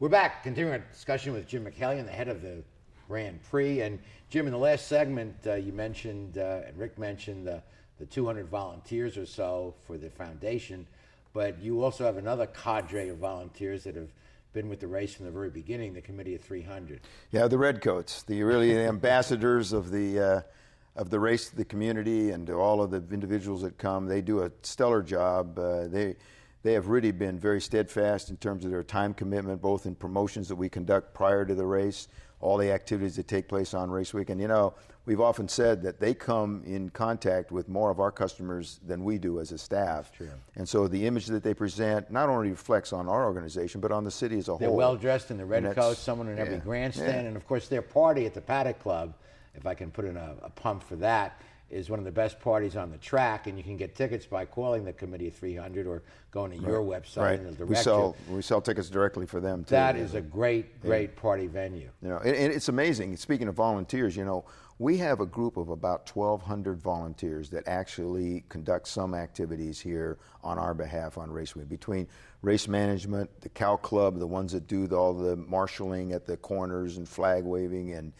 We're 0.01 0.09
back, 0.09 0.43
continuing 0.43 0.73
our 0.73 0.85
discussion 0.91 1.33
with 1.33 1.47
Jim 1.47 1.65
Michaelian, 1.65 2.05
the 2.05 2.11
head 2.11 2.27
of 2.27 2.43
the 2.43 2.65
Grand 3.07 3.41
Prix. 3.49 3.81
And 3.81 4.01
Jim, 4.29 4.47
in 4.47 4.53
the 4.53 4.59
last 4.59 4.89
segment, 4.89 5.37
uh, 5.47 5.55
you 5.55 5.73
mentioned, 5.73 6.37
uh, 6.37 6.63
and 6.67 6.77
Rick 6.77 6.99
mentioned, 6.99 7.47
the, 7.47 7.63
the 8.01 8.07
200 8.07 8.49
volunteers 8.49 9.17
or 9.17 9.25
so 9.25 9.73
for 9.87 9.97
the 9.97 10.11
foundation. 10.11 10.85
But 11.33 11.63
you 11.63 11.85
also 11.85 12.05
have 12.05 12.17
another 12.17 12.47
cadre 12.49 13.09
of 13.09 13.19
volunteers 13.19 13.85
that 13.85 13.95
have 13.95 14.11
been 14.53 14.69
with 14.69 14.81
the 14.81 14.89
race 14.89 15.15
from 15.15 15.27
the 15.27 15.33
very 15.33 15.49
beginning, 15.49 15.95
the 15.95 16.01
Committee 16.01 16.35
of 16.35 16.41
300. 16.41 17.01
Yeah, 17.31 17.47
the 17.47 17.57
Redcoats, 17.57 18.25
the 18.25 18.43
really 18.43 18.77
ambassadors 18.77 19.73
of 19.73 19.93
the 19.93 20.19
uh, 20.19 20.41
of 20.97 21.11
the 21.11 21.21
race 21.21 21.51
to 21.51 21.57
the 21.57 21.65
community 21.65 22.31
and 22.31 22.49
to 22.49 22.55
all 22.55 22.83
of 22.83 22.91
the 22.91 23.03
individuals 23.13 23.63
that 23.63 23.79
come. 23.79 24.07
They 24.07 24.21
do 24.21 24.43
a 24.43 24.51
stellar 24.63 25.03
job. 25.03 25.57
Uh, 25.57 25.87
they 25.87 26.17
they 26.65 26.73
have 26.73 26.89
really 26.89 27.13
been 27.13 27.39
very 27.39 27.61
steadfast 27.61 28.31
in 28.31 28.39
terms 28.39 28.65
of 28.65 28.71
their 28.71 28.83
time 28.83 29.13
commitment, 29.13 29.61
both 29.61 29.85
in 29.85 29.95
promotions 29.95 30.49
that 30.49 30.57
we 30.57 30.71
conduct 30.71 31.13
prior 31.13 31.45
to 31.45 31.55
the 31.55 31.67
race, 31.67 32.09
all 32.41 32.57
the 32.57 32.73
activities 32.73 33.17
that 33.17 33.29
take 33.29 33.49
place 33.49 33.75
on 33.75 33.91
race 33.91 34.15
week. 34.15 34.31
And 34.31 34.41
you 34.41 34.49
know, 34.49 34.73
we've 35.05 35.21
often 35.21 35.47
said 35.47 35.83
that 35.83 36.01
they 36.01 36.15
come 36.15 36.63
in 36.65 36.89
contact 36.89 37.53
with 37.53 37.69
more 37.69 37.91
of 37.91 38.01
our 38.01 38.11
customers 38.11 38.81
than 38.87 39.05
we 39.05 39.19
do 39.19 39.41
as 39.41 39.53
a 39.53 39.59
staff. 39.59 40.11
And 40.57 40.67
so 40.67 40.89
the 40.89 41.07
image 41.07 41.27
that 41.27 41.43
they 41.43 41.53
present 41.53 42.11
not 42.11 42.31
only 42.31 42.49
reflects 42.49 42.95
on 42.95 43.09
our 43.09 43.27
organization, 43.27 43.83
but 43.83 43.93
on 43.93 44.03
the 44.03 44.11
city 44.11 44.39
as 44.39 44.49
a 44.49 44.53
whole. 44.53 44.59
They're 44.59 44.71
well 44.71 44.97
dressed 44.97 45.31
in 45.31 45.37
the 45.37 45.45
red 45.45 45.71
coats, 45.75 46.01
someone 46.01 46.29
in 46.29 46.39
every 46.39 46.57
grandstand, 46.57 47.13
yeah. 47.13 47.29
and 47.29 47.37
of 47.37 47.47
course 47.47 47.69
their 47.69 47.83
party 47.83 48.25
at 48.25 48.33
the 48.33 48.41
Paddock 48.41 48.81
Club, 48.81 49.13
if 49.55 49.67
I 49.67 49.75
can 49.75 49.91
put 49.91 50.07
in 50.07 50.17
a, 50.17 50.35
a 50.43 50.49
pump 50.49 50.83
for 50.83 50.97
that, 50.97 51.43
is 51.71 51.91
one 51.91 51.99
of 51.99 52.05
the 52.05 52.13
best 52.13 52.39
parties 52.41 52.77
on 52.77 52.91
the 52.91 52.99
track, 52.99 53.47
and 53.47 53.57
you 53.59 53.65
can 53.65 53.77
get 53.77 53.95
tickets 53.95 54.27
by 54.27 54.45
calling 54.45 54.85
the 54.85 54.93
Committee 54.93 55.29
of 55.29 55.35
300 55.35 55.87
or 55.87 56.03
going 56.31 56.51
to 56.53 56.59
your 56.59 56.81
website 56.83 57.17
Right. 57.23 57.41
and 57.41 57.59
we 57.69 57.75
sell 57.75 58.15
you. 58.29 58.37
we 58.37 58.43
sell 58.43 58.61
tickets 58.61 58.89
directly 58.91 59.27
for 59.27 59.41
them 59.41 59.65
too. 59.65 59.71
That 59.71 59.97
Yeah. 59.97 60.03
is 60.03 60.15
a 60.15 60.21
great, 60.21 60.81
great 60.81 61.17
party 61.17 61.47
venue. 61.47 61.89
You 62.03 62.09
know, 62.11 62.19
and, 62.19 62.37
and 62.37 62.53
it's 62.53 62.69
amazing. 62.69 63.17
Speaking 63.17 63.49
of 63.49 63.55
volunteers, 63.55 64.17
you 64.17 64.25
know, 64.25 64.45
we 64.79 64.99
have 64.99 65.21
a 65.21 65.27
group 65.27 65.57
of 65.57 65.69
about 65.69 66.07
1,200 66.07 66.81
volunteers 66.81 67.49
that 67.51 67.67
actually 67.67 68.45
conduct 68.49 68.89
some 68.89 69.15
activities 69.15 69.81
here 69.81 70.19
on 70.43 70.59
our 70.59 70.75
behalf 70.75 71.17
on 71.17 71.31
Race 71.31 71.55
Week. 71.57 71.69
Between 71.69 72.09
race 72.43 72.67
management, 72.69 73.31
the 73.41 73.49
Cow 73.49 73.77
Club, 73.77 74.19
the 74.19 74.27
ones 74.27 74.53
that 74.53 74.67
do 74.67 74.87
the, 74.87 74.97
all 74.97 75.15
the 75.15 75.37
marshaling 75.37 76.13
at 76.13 76.27
the 76.27 76.37
corners 76.37 76.97
and 76.99 77.09
flag 77.09 77.45
waving, 77.45 77.93
and 77.93 78.13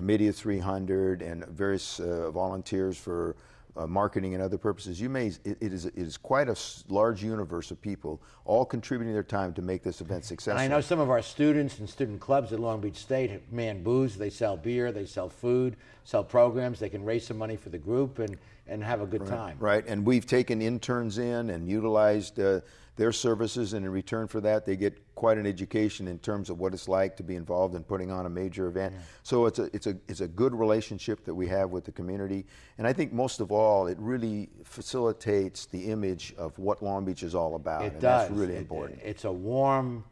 committee 0.00 0.28
of 0.28 0.34
300 0.34 1.20
and 1.20 1.44
various 1.48 2.00
uh, 2.00 2.30
volunteers 2.30 2.96
for 2.96 3.36
uh, 3.76 3.86
marketing 3.86 4.32
and 4.32 4.42
other 4.42 4.56
purposes. 4.56 4.98
You 4.98 5.10
may 5.10 5.26
it, 5.26 5.58
it 5.60 5.74
is 5.74 5.84
it 5.84 5.92
is 5.94 6.16
quite 6.16 6.48
a 6.48 6.56
large 6.88 7.22
universe 7.22 7.70
of 7.70 7.82
people 7.82 8.18
all 8.46 8.64
contributing 8.64 9.12
their 9.12 9.22
time 9.22 9.52
to 9.52 9.62
make 9.62 9.82
this 9.82 10.00
event 10.00 10.24
successful. 10.24 10.58
And 10.58 10.72
I 10.72 10.74
know 10.74 10.80
some 10.80 11.00
of 11.00 11.10
our 11.10 11.20
students 11.20 11.80
and 11.80 11.88
student 11.88 12.18
clubs 12.18 12.50
at 12.54 12.60
Long 12.60 12.80
Beach 12.80 12.96
State 12.96 13.52
man 13.52 13.82
booze. 13.82 14.16
They 14.16 14.30
sell 14.30 14.56
beer, 14.56 14.90
they 14.90 15.04
sell 15.04 15.28
food, 15.28 15.76
sell 16.04 16.24
programs. 16.24 16.78
They 16.78 16.88
can 16.88 17.04
raise 17.04 17.26
some 17.26 17.36
money 17.36 17.56
for 17.56 17.68
the 17.68 17.78
group 17.78 18.20
and, 18.20 18.38
and 18.66 18.82
have 18.82 19.02
a 19.02 19.06
good 19.06 19.26
time. 19.26 19.58
Right, 19.60 19.84
and 19.86 20.06
we've 20.06 20.26
taken 20.26 20.62
interns 20.62 21.18
in 21.18 21.50
and 21.50 21.68
utilized 21.68 22.40
uh, 22.40 22.62
their 23.00 23.12
services, 23.12 23.72
and 23.72 23.86
in 23.86 23.90
return 23.90 24.28
for 24.28 24.42
that, 24.42 24.66
they 24.66 24.76
get 24.76 24.94
quite 25.14 25.38
an 25.38 25.46
education 25.46 26.06
in 26.06 26.18
terms 26.18 26.50
of 26.50 26.60
what 26.60 26.74
it's 26.74 26.86
like 26.86 27.16
to 27.16 27.22
be 27.22 27.34
involved 27.34 27.74
in 27.74 27.82
putting 27.82 28.10
on 28.10 28.26
a 28.26 28.28
major 28.28 28.66
event. 28.66 28.94
So 29.22 29.46
it's 29.46 29.58
a 29.58 29.70
it's 29.72 29.86
a 29.86 29.96
it's 30.06 30.20
a 30.20 30.28
good 30.28 30.54
relationship 30.54 31.24
that 31.24 31.34
we 31.34 31.46
have 31.46 31.70
with 31.70 31.86
the 31.86 31.92
community, 31.92 32.44
and 32.76 32.86
I 32.86 32.92
think 32.92 33.10
most 33.14 33.40
of 33.40 33.52
all, 33.52 33.86
it 33.86 33.96
really 33.98 34.50
facilitates 34.64 35.64
the 35.64 35.86
image 35.86 36.34
of 36.36 36.58
what 36.58 36.82
Long 36.82 37.06
Beach 37.06 37.22
is 37.22 37.34
all 37.34 37.54
about. 37.54 37.84
It 37.84 37.92
and 37.92 38.02
does. 38.02 38.28
That's 38.28 38.38
really 38.38 38.56
It- 38.56 38.58
important. 38.58 39.00
It's 39.02 39.24
a 39.24 39.32
warm, 39.32 40.04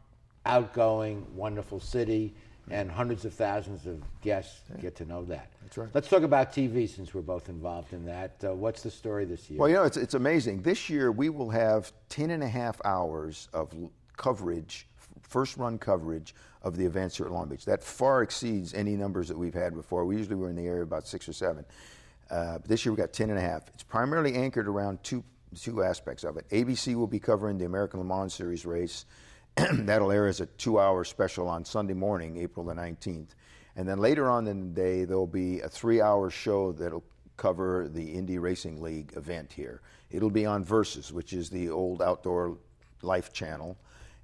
outgoing, 0.47 1.27
wonderful 1.35 1.79
city, 1.79 2.33
and 2.69 2.89
hundreds 2.89 3.25
of 3.25 3.33
thousands 3.33 3.85
of 3.85 4.01
guests 4.21 4.61
get 4.79 4.95
to 4.97 5.05
know 5.05 5.25
that. 5.25 5.49
That's 5.63 5.77
right. 5.77 5.89
Let's 5.93 6.07
talk 6.07 6.23
about 6.23 6.51
TV 6.53 6.87
since 6.87 7.13
we're 7.13 7.21
both 7.21 7.49
involved 7.49 7.93
in 7.93 8.05
that. 8.05 8.43
Uh, 8.43 8.53
what's 8.53 8.83
the 8.83 8.91
story 8.91 9.25
this 9.25 9.49
year? 9.49 9.59
Well, 9.59 9.69
you 9.69 9.75
know, 9.75 9.83
it's, 9.83 9.97
it's 9.97 10.13
amazing. 10.13 10.61
This 10.61 10.89
year 10.89 11.11
we 11.11 11.29
will 11.29 11.49
have 11.49 11.91
10 12.09 12.31
and 12.31 12.43
a 12.43 12.47
half 12.47 12.79
hours 12.85 13.49
of 13.53 13.73
coverage, 14.17 14.87
first 15.21 15.57
run 15.57 15.77
coverage 15.77 16.35
of 16.63 16.75
the 16.75 16.85
events 16.85 17.17
here 17.17 17.25
at 17.25 17.31
Long 17.31 17.47
Beach. 17.47 17.65
That 17.65 17.83
far 17.83 18.21
exceeds 18.21 18.73
any 18.73 18.95
numbers 18.95 19.27
that 19.29 19.37
we've 19.37 19.53
had 19.53 19.73
before. 19.73 20.05
We 20.05 20.17
usually 20.17 20.35
were 20.35 20.49
in 20.49 20.55
the 20.55 20.65
area 20.65 20.83
about 20.83 21.07
six 21.07 21.27
or 21.27 21.33
seven. 21.33 21.65
Uh, 22.29 22.59
but 22.59 22.67
this 22.67 22.85
year 22.85 22.93
we 22.93 22.97
got 22.97 23.13
10 23.13 23.29
and 23.29 23.39
a 23.39 23.41
half. 23.41 23.67
It's 23.73 23.83
primarily 23.83 24.35
anchored 24.35 24.67
around 24.67 25.03
two, 25.03 25.23
two 25.59 25.83
aspects 25.83 26.23
of 26.23 26.37
it. 26.37 26.47
ABC 26.49 26.95
will 26.95 27.07
be 27.07 27.19
covering 27.19 27.57
the 27.57 27.65
American 27.65 27.99
Le 27.99 28.05
Mans 28.05 28.33
Series 28.33 28.65
race. 28.65 29.05
That'll 29.73 30.11
air 30.11 30.27
as 30.27 30.39
a 30.39 30.45
two 30.45 30.79
hour 30.79 31.03
special 31.03 31.47
on 31.47 31.65
Sunday 31.65 31.93
morning, 31.93 32.37
April 32.37 32.65
the 32.65 32.73
19th. 32.73 33.29
And 33.75 33.87
then 33.87 33.99
later 33.99 34.29
on 34.29 34.47
in 34.47 34.59
the 34.59 34.81
day, 34.81 35.05
there'll 35.05 35.27
be 35.27 35.59
a 35.61 35.69
three 35.69 36.01
hour 36.01 36.29
show 36.29 36.71
that'll 36.71 37.03
cover 37.35 37.89
the 37.89 38.13
Indy 38.13 38.37
Racing 38.37 38.81
League 38.81 39.13
event 39.15 39.51
here. 39.51 39.81
It'll 40.11 40.29
be 40.29 40.45
on 40.45 40.63
Versus, 40.63 41.11
which 41.11 41.33
is 41.33 41.49
the 41.49 41.69
old 41.69 42.01
outdoor 42.01 42.57
life 43.01 43.33
channel. 43.33 43.77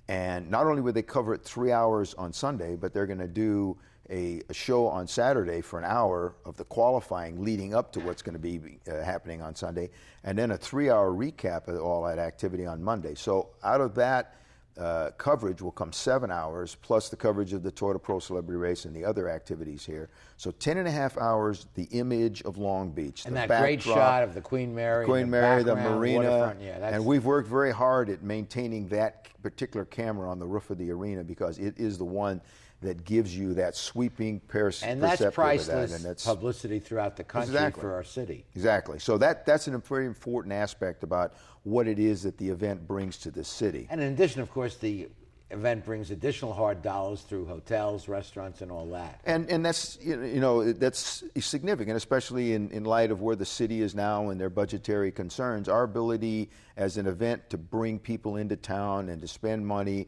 And 0.08 0.50
not 0.50 0.68
only 0.68 0.82
will 0.82 0.94
they 0.94 1.02
cover 1.02 1.34
it 1.34 1.44
three 1.44 1.72
hours 1.72 2.14
on 2.14 2.32
Sunday, 2.32 2.76
but 2.76 2.94
they're 2.94 3.08
going 3.08 3.20
to 3.20 3.28
do 3.28 3.78
a, 4.10 4.42
a 4.50 4.54
show 4.54 4.88
on 4.88 5.08
Saturday 5.08 5.62
for 5.62 5.80
an 5.80 5.86
hour 5.86 6.36
of 6.46 6.56
the 6.58 6.66
qualifying 6.66 7.44
leading 7.44 7.74
up 7.74 7.92
to 7.94 8.00
what's 8.02 8.22
going 8.22 8.34
to 8.34 8.40
be 8.40 8.78
uh, 8.88 9.02
happening 9.04 9.42
on 9.42 9.56
Sunday, 9.56 9.90
and 10.24 10.38
then 10.38 10.52
a 10.52 10.58
three 10.58 10.92
hour 10.92 11.12
recap 11.12 11.68
of 11.68 11.82
all 11.82 12.04
that 12.04 12.20
activity 12.20 12.66
on 12.68 12.84
Monday. 12.84 13.16
So 13.16 13.50
out 13.64 13.82
of 13.82 13.96
that, 13.96 14.36
uh, 14.78 15.12
coverage 15.18 15.62
will 15.62 15.72
come 15.72 15.94
seven 15.94 16.30
hours 16.30 16.76
plus 16.82 17.10
the 17.10 17.16
coverage 17.16 17.54
of 17.54 17.64
the 17.64 17.72
Toyota 17.72 18.02
Pro 18.02 18.20
Celebrity 18.20 18.58
Race 18.58 18.86
and 18.86 18.96
the 18.96 19.06
other 19.06 19.30
activities 19.30 19.86
here. 19.86 20.10
So 20.38 20.52
ten 20.52 20.78
and 20.78 20.88
a 20.88 20.92
half 20.92 21.18
hours, 21.18 21.68
the 21.76 21.88
image 21.92 22.42
of 22.44 22.58
Long 22.58 22.92
Beach. 22.92 23.26
and 23.26 23.36
the 23.36 23.48
that 23.48 23.62
great 23.62 23.82
shot 23.82 24.24
of 24.24 24.34
the 24.34 24.42
Queen 24.42 24.76
Mary, 24.76 25.06
Queen 25.06 25.22
the 25.22 25.28
Mary, 25.28 25.64
the 25.64 25.76
marina. 25.76 26.56
Yeah, 26.60 26.90
and 26.90 27.06
we've 27.06 27.26
worked 27.26 27.48
very 27.48 27.72
hard 27.72 28.10
at 28.10 28.22
maintaining 28.22 28.88
that 28.90 29.28
particular 29.42 29.86
camera 29.86 30.30
on 30.30 30.40
the 30.40 30.46
roof 30.46 30.70
of 30.70 30.78
the 30.78 30.92
arena 30.92 31.24
because 31.24 31.58
it 31.58 31.78
is 31.78 31.98
the 31.98 32.06
one 32.06 32.42
that 32.82 33.04
gives 33.06 33.36
you 33.36 33.54
that 33.56 33.76
sweeping 33.76 34.40
pers- 34.42 34.84
and 34.84 35.02
that's 35.02 35.24
priceless 35.34 35.92
that, 35.92 35.96
and 35.98 36.06
that's 36.06 36.26
publicity 36.26 36.80
throughout 36.80 37.16
the 37.16 37.24
country 37.24 37.54
Exactly. 37.56 37.82
for 37.82 37.94
our 37.94 38.04
city. 38.04 38.46
exactly. 38.56 39.00
So 39.00 39.18
that 39.18 39.46
that's 39.46 39.68
a 39.68 39.78
very 39.78 40.06
important 40.06 40.54
aspect 40.54 41.04
about 41.04 41.34
what 41.64 41.88
it 41.88 42.00
is 42.00 42.24
that 42.24 42.38
the 42.38 42.50
event 42.50 42.88
brings 42.88 43.18
to 43.20 43.32
the 43.32 43.44
city. 43.44 43.88
And 43.90 44.02
in 44.02 44.14
addition, 44.14 44.42
of 44.42 44.52
course, 44.52 44.76
the 44.78 45.08
event 45.52 45.86
brings 45.86 46.10
additional 46.12 46.52
hard 46.54 46.82
dollars 46.82 47.22
through 47.22 47.46
hotels, 47.46 48.08
restaurants, 48.08 48.62
and 48.62 48.72
all 48.72 48.88
that. 48.88 49.22
And 49.26 49.50
and 49.50 49.66
that's 49.66 49.98
you 50.02 50.40
know- 50.40 50.74
that's 50.74 51.24
significant, 51.40 51.96
especially 51.98 52.54
in, 52.54 52.70
in 52.72 52.84
light 52.84 53.10
of 53.10 53.22
where 53.22 53.36
the 53.36 53.46
city 53.46 53.82
is 53.82 53.96
now 53.96 54.30
and 54.30 54.40
their 54.42 54.50
budgetary 54.50 55.12
concerns. 55.12 55.70
Our 55.70 55.84
ability 55.84 56.50
as 56.78 56.98
an 56.98 57.08
event 57.08 57.50
to 57.52 57.58
bring 57.58 58.00
people 58.00 58.36
into 58.36 58.56
town 58.58 59.08
and 59.10 59.22
to 59.22 59.28
spend 59.28 59.66
money, 59.66 60.08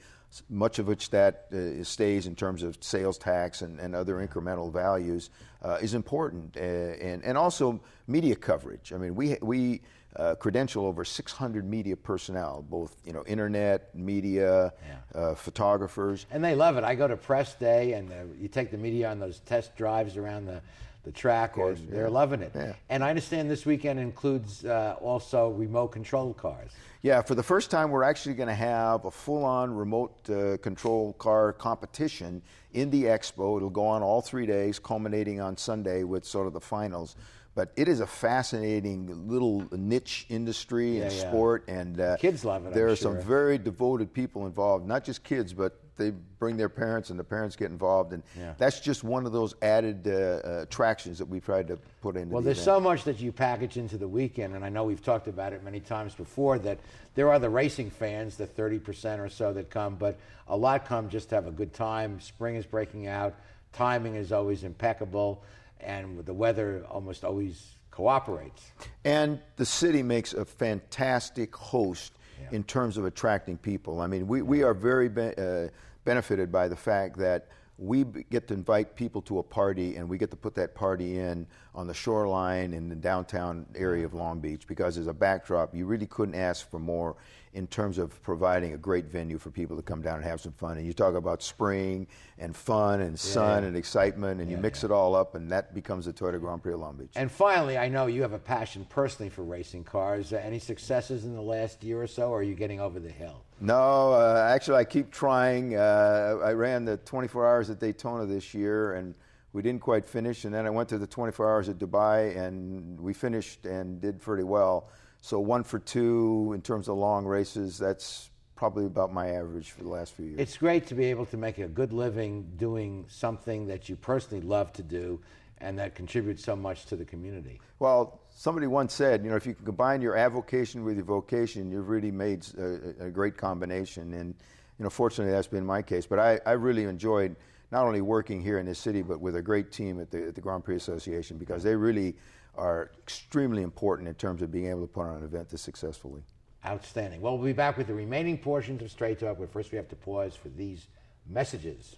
much 0.50 0.80
of 0.80 0.88
which 0.88 1.10
that 1.10 1.48
uh, 1.54 1.84
stays 1.84 2.28
in 2.28 2.36
terms 2.36 2.64
of 2.64 2.78
sales 2.82 3.18
tax 3.18 3.62
and, 3.62 3.80
and 3.80 3.96
other 3.96 4.16
incremental 4.16 4.72
values, 4.72 5.30
uh, 5.64 5.78
is 5.82 5.94
important. 5.94 6.56
Uh, 6.58 6.60
and 6.60 7.24
and 7.24 7.38
also 7.38 7.80
media 8.08 8.36
coverage. 8.36 8.94
I 8.94 8.98
mean, 8.98 9.16
we 9.16 9.38
we. 9.42 9.82
Uh, 10.16 10.34
credential 10.34 10.88
over 10.88 11.06
600 11.06 11.70
media 11.70 11.96
personnel, 11.96 12.66
both 12.68 12.96
you 13.06 13.14
know, 13.14 13.24
internet, 13.28 13.94
media, 13.94 14.74
uh, 15.14 15.36
photographers, 15.36 16.26
And 16.32 16.44
they 16.44 16.56
love 16.56 16.76
it. 16.78 16.84
I 16.84 16.96
go 16.96 17.08
to 17.08 17.18
press 17.18 17.54
day, 17.54 17.94
and 17.94 18.12
uh, 18.12 18.16
you 18.40 18.48
take 18.48 18.72
the 18.72 18.80
media 18.80 19.12
on 19.12 19.20
those 19.20 19.42
test 19.42 19.76
drives 19.76 20.18
around 20.18 20.48
the, 20.48 20.62
the 21.08 21.14
track, 21.14 21.54
course, 21.54 21.80
and 21.80 21.90
they're 21.90 22.04
yeah. 22.04 22.08
loving 22.10 22.42
it. 22.42 22.52
Yeah. 22.54 22.74
And 22.90 23.02
I 23.02 23.10
understand 23.10 23.50
this 23.50 23.66
weekend 23.66 23.98
includes 23.98 24.66
uh, 24.66 24.98
also 25.00 25.50
remote 25.50 25.88
control 25.88 26.34
cars. 26.34 26.72
Yeah, 27.02 27.22
for 27.22 27.34
the 27.34 27.44
first 27.44 27.72
time, 27.72 27.92
we're 27.92 28.04
actually 28.04 28.36
going 28.36 28.50
to 28.50 28.56
have 28.56 29.06
a 29.06 29.12
full 29.12 29.46
on 29.46 29.74
remote 29.74 30.30
uh, 30.30 30.58
control 30.58 31.14
car 31.14 31.54
competition 31.54 32.42
in 32.74 32.90
the 32.90 33.06
expo. 33.06 33.56
It'll 33.56 33.70
go 33.70 33.86
on 33.86 34.04
all 34.04 34.22
three 34.22 34.46
days, 34.46 34.80
culminating 34.80 35.40
on 35.40 35.56
Sunday 35.56 36.04
with 36.04 36.26
sort 36.26 36.46
of 36.46 36.54
the 36.54 36.60
finals. 36.60 37.16
But 37.56 37.72
it 37.78 37.88
is 37.88 38.02
a 38.02 38.08
fascinating 38.08 39.30
little 39.30 39.66
niche 39.72 40.26
industry 40.30 41.00
and 41.00 41.12
Yeah, 41.12 41.18
yeah. 41.18 41.30
sport, 41.30 41.64
and 41.70 42.00
uh, 42.00 42.18
Kids 42.18 42.44
love 42.44 42.66
it, 42.66 42.74
There 42.74 42.88
I'm 42.88 42.94
are 42.94 42.98
some 42.98 43.22
very 43.22 43.58
devoted 43.58 44.14
people 44.14 44.46
involved, 44.46 44.86
not 44.86 45.06
just 45.06 45.24
kids, 45.24 45.54
but 45.54 45.80
they 45.98 46.12
bring 46.40 46.56
their 46.58 46.70
parents, 46.70 47.10
and 47.10 47.20
the 47.20 47.24
parents 47.24 47.56
get 47.56 47.72
involved, 47.72 48.14
and 48.14 48.24
Yeah. 48.38 48.54
that's 48.58 48.80
just 48.80 49.04
one 49.04 49.26
of 49.26 49.32
those 49.32 49.56
added 49.62 50.08
uh, 50.08 50.62
attractions 50.62 51.18
that 51.18 51.28
we 51.28 51.40
tried 51.40 51.68
to 51.68 51.78
put 52.02 52.16
into. 52.16 52.34
Well, 52.34 52.42
the 52.42 52.48
there's 52.48 52.58
event. 52.60 52.66
so 52.78 52.80
much 52.80 53.04
that 53.06 53.20
you 53.20 53.32
package 53.32 53.78
into 53.78 53.98
the 53.98 54.08
weekend, 54.08 54.56
and 54.56 54.64
I 54.64 54.70
know 54.70 54.84
we've 54.84 55.04
talked 55.04 55.28
about 55.28 55.54
it 55.54 55.64
many 55.64 55.80
times 55.80 56.14
before 56.16 56.60
that 56.60 56.80
there 57.16 57.30
are 57.32 57.40
the 57.40 57.50
racing 57.50 57.90
fans, 57.90 58.38
the 58.38 58.48
30% 58.48 59.20
or 59.20 59.30
so 59.30 59.52
that 59.54 59.70
come, 59.70 59.96
but 59.96 60.18
a 60.48 60.56
lot 60.56 60.86
come 60.86 61.10
just 61.10 61.30
to 61.30 61.36
have 61.36 61.48
a 61.48 61.52
good 61.52 61.74
time. 61.74 62.20
Spring 62.22 62.56
is 62.56 62.66
breaking 62.66 63.08
out, 63.08 63.36
timing 63.74 64.16
is 64.16 64.32
always 64.32 64.64
impeccable, 64.64 65.44
and 65.80 66.24
the 66.26 66.34
weather 66.34 66.86
almost 66.90 67.24
always 67.24 67.74
cooperates. 67.92 68.72
And 69.04 69.40
the 69.56 69.66
city 69.66 70.04
makes 70.04 70.34
a 70.34 70.46
fantastic 70.46 71.56
host 71.56 72.14
in 72.52 72.64
terms 72.64 72.98
of 72.98 73.06
attracting 73.06 73.58
people. 73.58 74.02
I 74.02 74.08
mean, 74.08 74.28
we, 74.28 74.42
we 74.42 74.64
are 74.64 74.74
very 74.74 75.10
be- 75.10 75.36
uh, 75.38 75.68
benefited 76.06 76.52
by 76.52 76.68
the 76.68 76.76
fact 76.76 77.18
that 77.18 77.48
we 77.78 78.04
get 78.04 78.48
to 78.48 78.54
invite 78.56 78.96
people 78.96 79.22
to 79.22 79.38
a 79.38 79.44
party 79.44 79.98
and 79.98 80.10
we 80.10 80.18
get 80.18 80.32
to 80.32 80.36
put 80.36 80.56
that 80.56 80.74
party 80.74 81.20
in 81.20 81.46
on 81.76 81.86
the 81.86 81.94
shoreline 81.94 82.74
in 82.74 82.90
the 82.90 82.96
downtown 82.96 83.68
area 83.76 84.04
of 84.04 84.16
Long 84.16 84.40
Beach 84.40 84.66
because 84.66 84.98
as 84.98 85.06
a 85.06 85.14
backdrop, 85.14 85.76
you 85.76 85.86
really 85.86 86.08
couldn't 86.08 86.34
ask 86.34 86.70
for 86.70 86.80
more 86.80 87.16
in 87.54 87.68
terms 87.68 88.00
of 88.00 88.22
providing 88.24 88.74
a 88.74 88.78
great 88.78 89.06
venue 89.06 89.38
for 89.38 89.52
people 89.52 89.76
to 89.76 89.84
come 89.84 90.02
down 90.02 90.16
and 90.16 90.24
have 90.24 90.42
some 90.42 90.54
fun. 90.54 90.78
And 90.78 90.88
you 90.88 90.94
talk 90.94 91.14
about 91.14 91.44
spring 91.44 92.08
and 92.40 92.56
fun 92.56 93.02
and 93.02 93.20
sun 93.20 93.62
yeah. 93.62 93.68
and 93.68 93.78
excitement 93.78 94.42
and 94.42 94.50
you 94.50 94.58
mix 94.58 94.84
it 94.84 94.92
all 94.92 95.16
up 95.16 95.36
and 95.36 95.52
that 95.52 95.76
becomes 95.76 96.06
the 96.06 96.14
Toyota 96.14 96.40
Grand 96.40 96.64
Prix 96.64 96.74
of 96.74 96.80
Long 96.80 96.98
Beach. 96.98 97.12
And 97.16 97.32
finally, 97.32 97.78
I 97.78 97.90
know 97.90 98.08
you 98.08 98.24
have 98.24 98.34
a 98.34 98.40
passion 98.40 98.88
personally 98.90 99.30
for 99.30 99.44
racing 99.44 99.84
cars. 99.84 100.34
Uh, 100.34 100.38
any 100.38 100.58
successes 100.58 101.26
in 101.26 101.36
the 101.36 101.42
last 101.42 101.84
year 101.84 102.02
or 102.02 102.08
so, 102.08 102.32
or 102.32 102.40
are 102.40 102.44
you 102.44 102.56
getting 102.56 102.80
over 102.80 103.00
the 103.00 103.12
hill? 103.12 103.44
No, 103.60 104.14
uh, 104.14 104.48
actually, 104.54 104.78
I 104.78 104.84
keep 104.84 105.12
trying. 105.12 105.76
Uh, 105.76 106.38
I 106.44 106.52
ran 106.52 106.86
the 106.86 106.98
24 106.98 107.48
hours 107.48 107.70
at 107.70 107.80
Daytona 107.80 108.26
this 108.26 108.54
year, 108.54 108.94
and 108.94 109.16
we 109.54 109.62
didn't 109.62 109.82
quite 109.82 110.06
finish. 110.06 110.46
And 110.46 110.54
then 110.54 110.66
I 110.68 110.70
went 110.70 110.90
to 110.90 110.98
the 110.98 111.08
24 111.08 111.50
hours 111.50 111.70
at 111.70 111.80
Dubai, 111.80 112.38
and 112.38 113.00
we 113.00 113.14
finished 113.14 113.66
and 113.66 114.00
did 114.00 114.22
pretty 114.22 114.44
well. 114.44 114.90
So 115.22 115.40
one 115.40 115.64
for 115.64 115.80
two 115.80 116.52
in 116.54 116.62
terms 116.62 116.88
of 116.88 116.98
long 116.98 117.26
races. 117.26 117.78
That's 117.78 118.30
probably 118.56 118.86
about 118.86 119.14
my 119.14 119.30
average 119.30 119.72
for 119.72 119.84
the 119.84 119.90
last 119.90 120.14
few 120.14 120.26
years. 120.26 120.40
It's 120.40 120.58
great 120.58 120.88
to 120.88 120.96
be 120.96 121.06
able 121.06 121.26
to 121.28 121.38
make 121.38 121.58
a 121.58 121.68
good 121.68 121.94
living 121.94 122.52
doing 122.58 123.06
something 123.08 123.68
that 123.68 123.88
you 123.88 123.96
personally 123.96 124.44
love 124.44 124.74
to 124.74 124.84
do 124.84 125.20
and 125.60 125.78
that 125.80 125.96
contributes 125.96 126.44
so 126.44 126.56
much 126.56 126.86
to 126.86 126.96
the 126.96 127.06
community. 127.06 127.60
Well, 127.80 128.20
somebody 128.30 128.68
once 128.68 128.94
said, 128.94 129.24
you 129.24 129.30
know, 129.30 129.36
if 129.36 129.46
you 129.46 129.54
can 129.54 129.66
combine 129.66 130.02
your 130.02 130.16
avocation 130.16 130.84
with 130.84 130.96
your 130.96 131.06
vocation, 131.06 131.72
you've 131.72 131.90
really 131.90 132.12
made 132.12 132.46
a, 132.58 133.06
a 133.06 133.10
great 133.10 133.38
combination. 133.38 134.14
And, 134.14 134.36
you 134.78 134.84
know, 134.84 134.90
fortunately, 134.90 135.34
that's 135.34 135.48
been 135.48 135.66
my 135.66 135.82
case. 135.82 136.06
But 136.06 136.20
I, 136.20 136.40
I 136.46 136.52
really 136.52 136.84
enjoyed 136.84 137.36
not 137.72 137.86
only 137.86 138.02
working 138.02 138.42
here 138.42 138.60
in 138.60 138.66
this 138.66 138.80
city, 138.80 139.02
but 139.02 139.20
with 139.20 139.36
a 139.36 139.42
great 139.42 139.72
team 139.72 140.00
at 140.00 140.12
the, 140.12 140.28
at 140.28 140.36
the 140.36 140.42
Grand 140.42 140.64
Prix 140.64 140.76
Association 140.76 141.38
because 141.38 141.64
they 141.64 141.76
really 141.76 142.16
are 142.56 142.92
extremely 143.00 143.62
important 143.62 144.08
in 144.08 144.16
terms 144.16 144.42
of 144.42 144.52
being 144.52 144.68
able 144.68 144.82
to 144.82 144.88
put 144.88 145.02
on 145.06 145.18
an 145.18 145.24
event 145.24 145.50
this 145.50 145.62
successfully. 145.62 146.22
Outstanding. 146.66 147.22
Well, 147.22 147.38
we'll 147.38 147.46
be 147.46 147.54
back 147.54 147.78
with 147.78 147.88
the 147.88 147.94
remaining 147.94 148.38
portions 148.38 148.82
of 148.82 148.90
Straight 148.92 149.20
Talk, 149.20 149.38
but 149.40 149.52
first 149.52 149.72
we 149.72 149.78
have 149.78 149.88
to 149.90 149.96
pause 149.96 150.36
for 150.36 150.50
these 150.50 150.88
messages. 151.30 151.98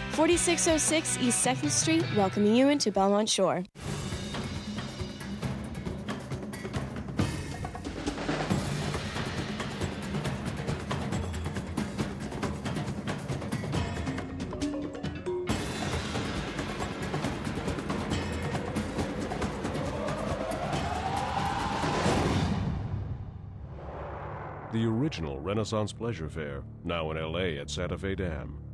4606 0.11 1.17
East 1.21 1.45
2nd 1.45 1.69
Street, 1.69 2.05
welcoming 2.17 2.53
you 2.53 2.67
into 2.67 2.91
Belmont 2.91 3.29
Shore. 3.29 3.63
The 24.73 24.85
original 24.85 25.39
Renaissance 25.39 25.93
Pleasure 25.93 26.29
Fair, 26.29 26.63
now 26.83 27.11
in 27.11 27.17
LA 27.17 27.59
at 27.61 27.69
Santa 27.69 27.97
Fe 27.97 28.15
Dam. 28.15 28.70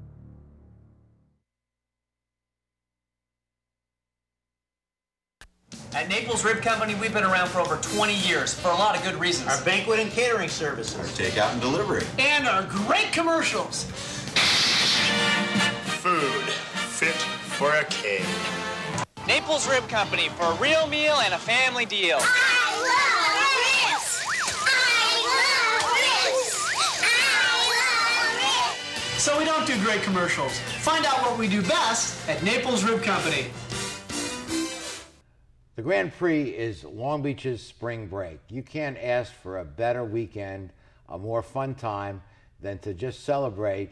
At 6.07 6.13
Naples 6.13 6.45
Rib 6.45 6.61
Company, 6.61 6.95
we've 6.95 7.11
been 7.11 7.25
around 7.25 7.49
for 7.49 7.59
over 7.59 7.75
20 7.75 8.15
years 8.15 8.53
for 8.53 8.69
a 8.69 8.75
lot 8.75 8.95
of 8.95 9.03
good 9.03 9.15
reasons. 9.15 9.49
Our 9.49 9.61
banquet 9.65 9.99
and 9.99 10.09
catering 10.09 10.47
services. 10.47 10.97
our 10.97 11.03
takeout 11.03 11.51
and 11.51 11.59
delivery. 11.59 12.05
And 12.17 12.47
our 12.47 12.63
great 12.63 13.11
commercials. 13.11 13.83
Food 15.99 16.43
fit 16.95 17.11
for 17.11 17.73
a 17.73 17.83
king. 17.83 18.23
Naples 19.27 19.67
Rib 19.67 19.85
Company 19.89 20.29
for 20.29 20.45
a 20.45 20.55
real 20.55 20.87
meal 20.87 21.15
and 21.15 21.33
a 21.33 21.37
family 21.37 21.83
deal. 21.85 22.19
I 22.21 22.71
love 22.87 23.91
ribs. 23.91 24.23
I 24.63 25.11
love 25.27 25.91
ribs. 25.91 26.55
I 27.03 27.15
love 28.39 28.75
ribs. 29.11 29.21
So 29.21 29.37
we 29.37 29.43
don't 29.43 29.67
do 29.67 29.77
great 29.83 30.03
commercials. 30.03 30.57
Find 30.79 31.05
out 31.05 31.21
what 31.23 31.37
we 31.37 31.49
do 31.49 31.61
best 31.61 32.29
at 32.29 32.43
Naples 32.43 32.85
Rib 32.85 33.03
Company. 33.03 33.47
The 35.77 35.83
Grand 35.83 36.11
Prix 36.11 36.45
is 36.45 36.83
Long 36.83 37.21
Beach's 37.21 37.61
spring 37.61 38.07
break. 38.07 38.39
You 38.49 38.63
can't 38.63 38.97
ask 38.97 39.31
for 39.31 39.59
a 39.59 39.63
better 39.63 40.03
weekend, 40.03 40.71
a 41.07 41.19
more 41.19 41.43
fun 41.43 41.75
time 41.75 42.23
than 42.59 42.79
to 42.79 42.95
just 42.95 43.23
celebrate 43.23 43.91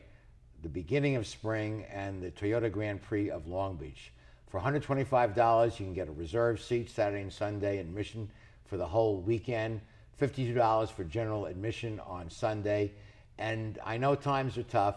the 0.63 0.67
beginning 0.67 1.15
of 1.15 1.27
spring 1.27 1.85
and 1.93 2.23
the 2.23 2.31
Toyota 2.31 2.71
Grand 2.71 3.03
Prix 3.03 3.29
of 3.29 3.45
Long 3.45 3.75
Beach. 3.75 4.11
For 4.47 4.59
$125, 4.59 5.79
you 5.79 5.85
can 5.85 5.93
get 5.93 6.07
a 6.07 6.11
reserved 6.11 6.63
seat 6.63 6.89
Saturday 6.89 7.21
and 7.21 7.31
Sunday 7.31 7.77
admission 7.77 8.31
for 8.65 8.77
the 8.77 8.87
whole 8.87 9.21
weekend, 9.21 9.79
$52 10.19 10.89
for 10.89 11.03
general 11.03 11.45
admission 11.45 11.99
on 11.99 12.31
Sunday. 12.31 12.93
And 13.37 13.77
I 13.85 13.97
know 13.97 14.15
times 14.15 14.57
are 14.57 14.63
tough, 14.63 14.95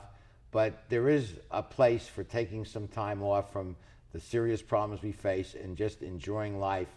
but 0.52 0.84
there 0.88 1.10
is 1.10 1.34
a 1.50 1.62
place 1.62 2.08
for 2.08 2.24
taking 2.24 2.64
some 2.64 2.88
time 2.88 3.22
off 3.22 3.52
from 3.52 3.76
the 4.12 4.20
serious 4.20 4.62
problems 4.62 5.02
we 5.02 5.12
face 5.12 5.54
and 5.54 5.76
just 5.76 6.02
enjoying 6.02 6.58
life. 6.58 6.88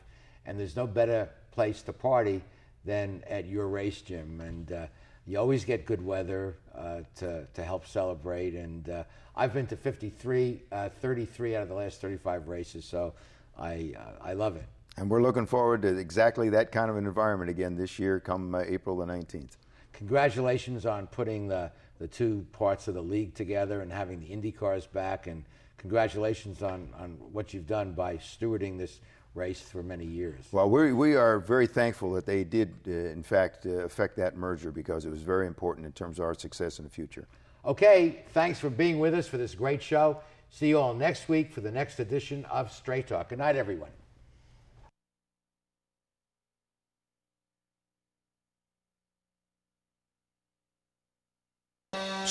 And 0.45 0.59
there's 0.59 0.75
no 0.75 0.87
better 0.87 1.29
place 1.51 1.81
to 1.83 1.93
party 1.93 2.41
than 2.85 3.23
at 3.27 3.45
your 3.45 3.67
race 3.67 4.01
gym. 4.01 4.41
And 4.41 4.71
uh, 4.71 4.85
you 5.25 5.37
always 5.37 5.65
get 5.65 5.85
good 5.85 6.03
weather 6.03 6.57
uh, 6.75 7.01
to, 7.17 7.45
to 7.53 7.63
help 7.63 7.85
celebrate. 7.85 8.55
And 8.55 8.89
uh, 8.89 9.03
I've 9.35 9.53
been 9.53 9.67
to 9.67 9.75
53, 9.75 10.63
uh, 10.71 10.89
33 10.89 11.55
out 11.55 11.63
of 11.63 11.69
the 11.69 11.75
last 11.75 12.01
35 12.01 12.47
races, 12.47 12.85
so 12.85 13.13
I, 13.57 13.93
uh, 13.97 14.23
I 14.23 14.33
love 14.33 14.55
it. 14.55 14.65
And 14.97 15.09
we're 15.09 15.21
looking 15.21 15.45
forward 15.45 15.83
to 15.83 15.97
exactly 15.97 16.49
that 16.49 16.71
kind 16.71 16.89
of 16.89 16.97
an 16.97 17.05
environment 17.05 17.49
again 17.49 17.75
this 17.75 17.97
year, 17.97 18.19
come 18.19 18.53
uh, 18.53 18.63
April 18.65 18.97
the 18.97 19.05
19th. 19.05 19.57
Congratulations 19.93 20.85
on 20.85 21.07
putting 21.07 21.47
the, 21.47 21.71
the 22.01 22.07
two 22.07 22.45
parts 22.51 22.87
of 22.87 22.95
the 22.95 23.01
league 23.01 23.35
together 23.35 23.81
and 23.81 23.93
having 23.93 24.19
the 24.19 24.25
Indy 24.25 24.51
cars 24.51 24.87
back. 24.87 25.27
And 25.27 25.45
congratulations 25.77 26.63
on, 26.63 26.89
on 26.99 27.11
what 27.31 27.53
you've 27.53 27.67
done 27.67 27.93
by 27.93 28.17
stewarding 28.17 28.77
this 28.77 28.99
race 29.35 29.61
for 29.61 29.83
many 29.83 30.05
years. 30.05 30.43
Well, 30.51 30.69
we, 30.69 30.93
we 30.93 31.15
are 31.15 31.39
very 31.39 31.67
thankful 31.67 32.11
that 32.13 32.25
they 32.25 32.43
did, 32.43 32.73
uh, 32.87 32.91
in 32.91 33.23
fact, 33.23 33.67
uh, 33.67 33.85
affect 33.85 34.17
that 34.17 34.35
merger 34.35 34.71
because 34.71 35.05
it 35.05 35.09
was 35.09 35.21
very 35.21 35.45
important 35.45 35.85
in 35.85 35.91
terms 35.93 36.17
of 36.17 36.25
our 36.25 36.33
success 36.33 36.79
in 36.79 36.85
the 36.85 36.91
future. 36.91 37.27
Okay, 37.63 38.23
thanks 38.33 38.59
for 38.59 38.71
being 38.71 38.99
with 38.99 39.13
us 39.13 39.27
for 39.27 39.37
this 39.37 39.53
great 39.53 39.81
show. 39.81 40.19
See 40.49 40.69
you 40.69 40.79
all 40.79 40.95
next 40.95 41.29
week 41.29 41.53
for 41.53 41.61
the 41.61 41.71
next 41.71 41.99
edition 41.99 42.43
of 42.45 42.73
Straight 42.73 43.07
Talk. 43.07 43.29
Good 43.29 43.37
night, 43.37 43.55
everyone. 43.55 43.91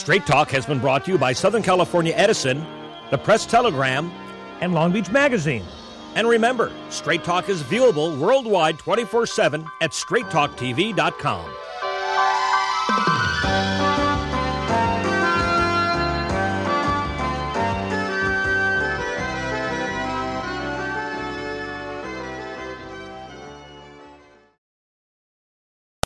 Straight 0.00 0.24
Talk 0.24 0.50
has 0.52 0.64
been 0.64 0.78
brought 0.78 1.04
to 1.04 1.12
you 1.12 1.18
by 1.18 1.34
Southern 1.34 1.62
California 1.62 2.14
Edison, 2.16 2.66
the 3.10 3.18
Press 3.18 3.44
Telegram, 3.44 4.10
and 4.62 4.72
Long 4.72 4.92
Beach 4.92 5.10
Magazine. 5.10 5.62
And 6.14 6.26
remember, 6.26 6.72
Straight 6.88 7.22
Talk 7.22 7.50
is 7.50 7.62
viewable 7.62 8.18
worldwide 8.18 8.78
24 8.78 9.26
7 9.26 9.68
at 9.82 9.90
straighttalktv.com. 9.90 11.50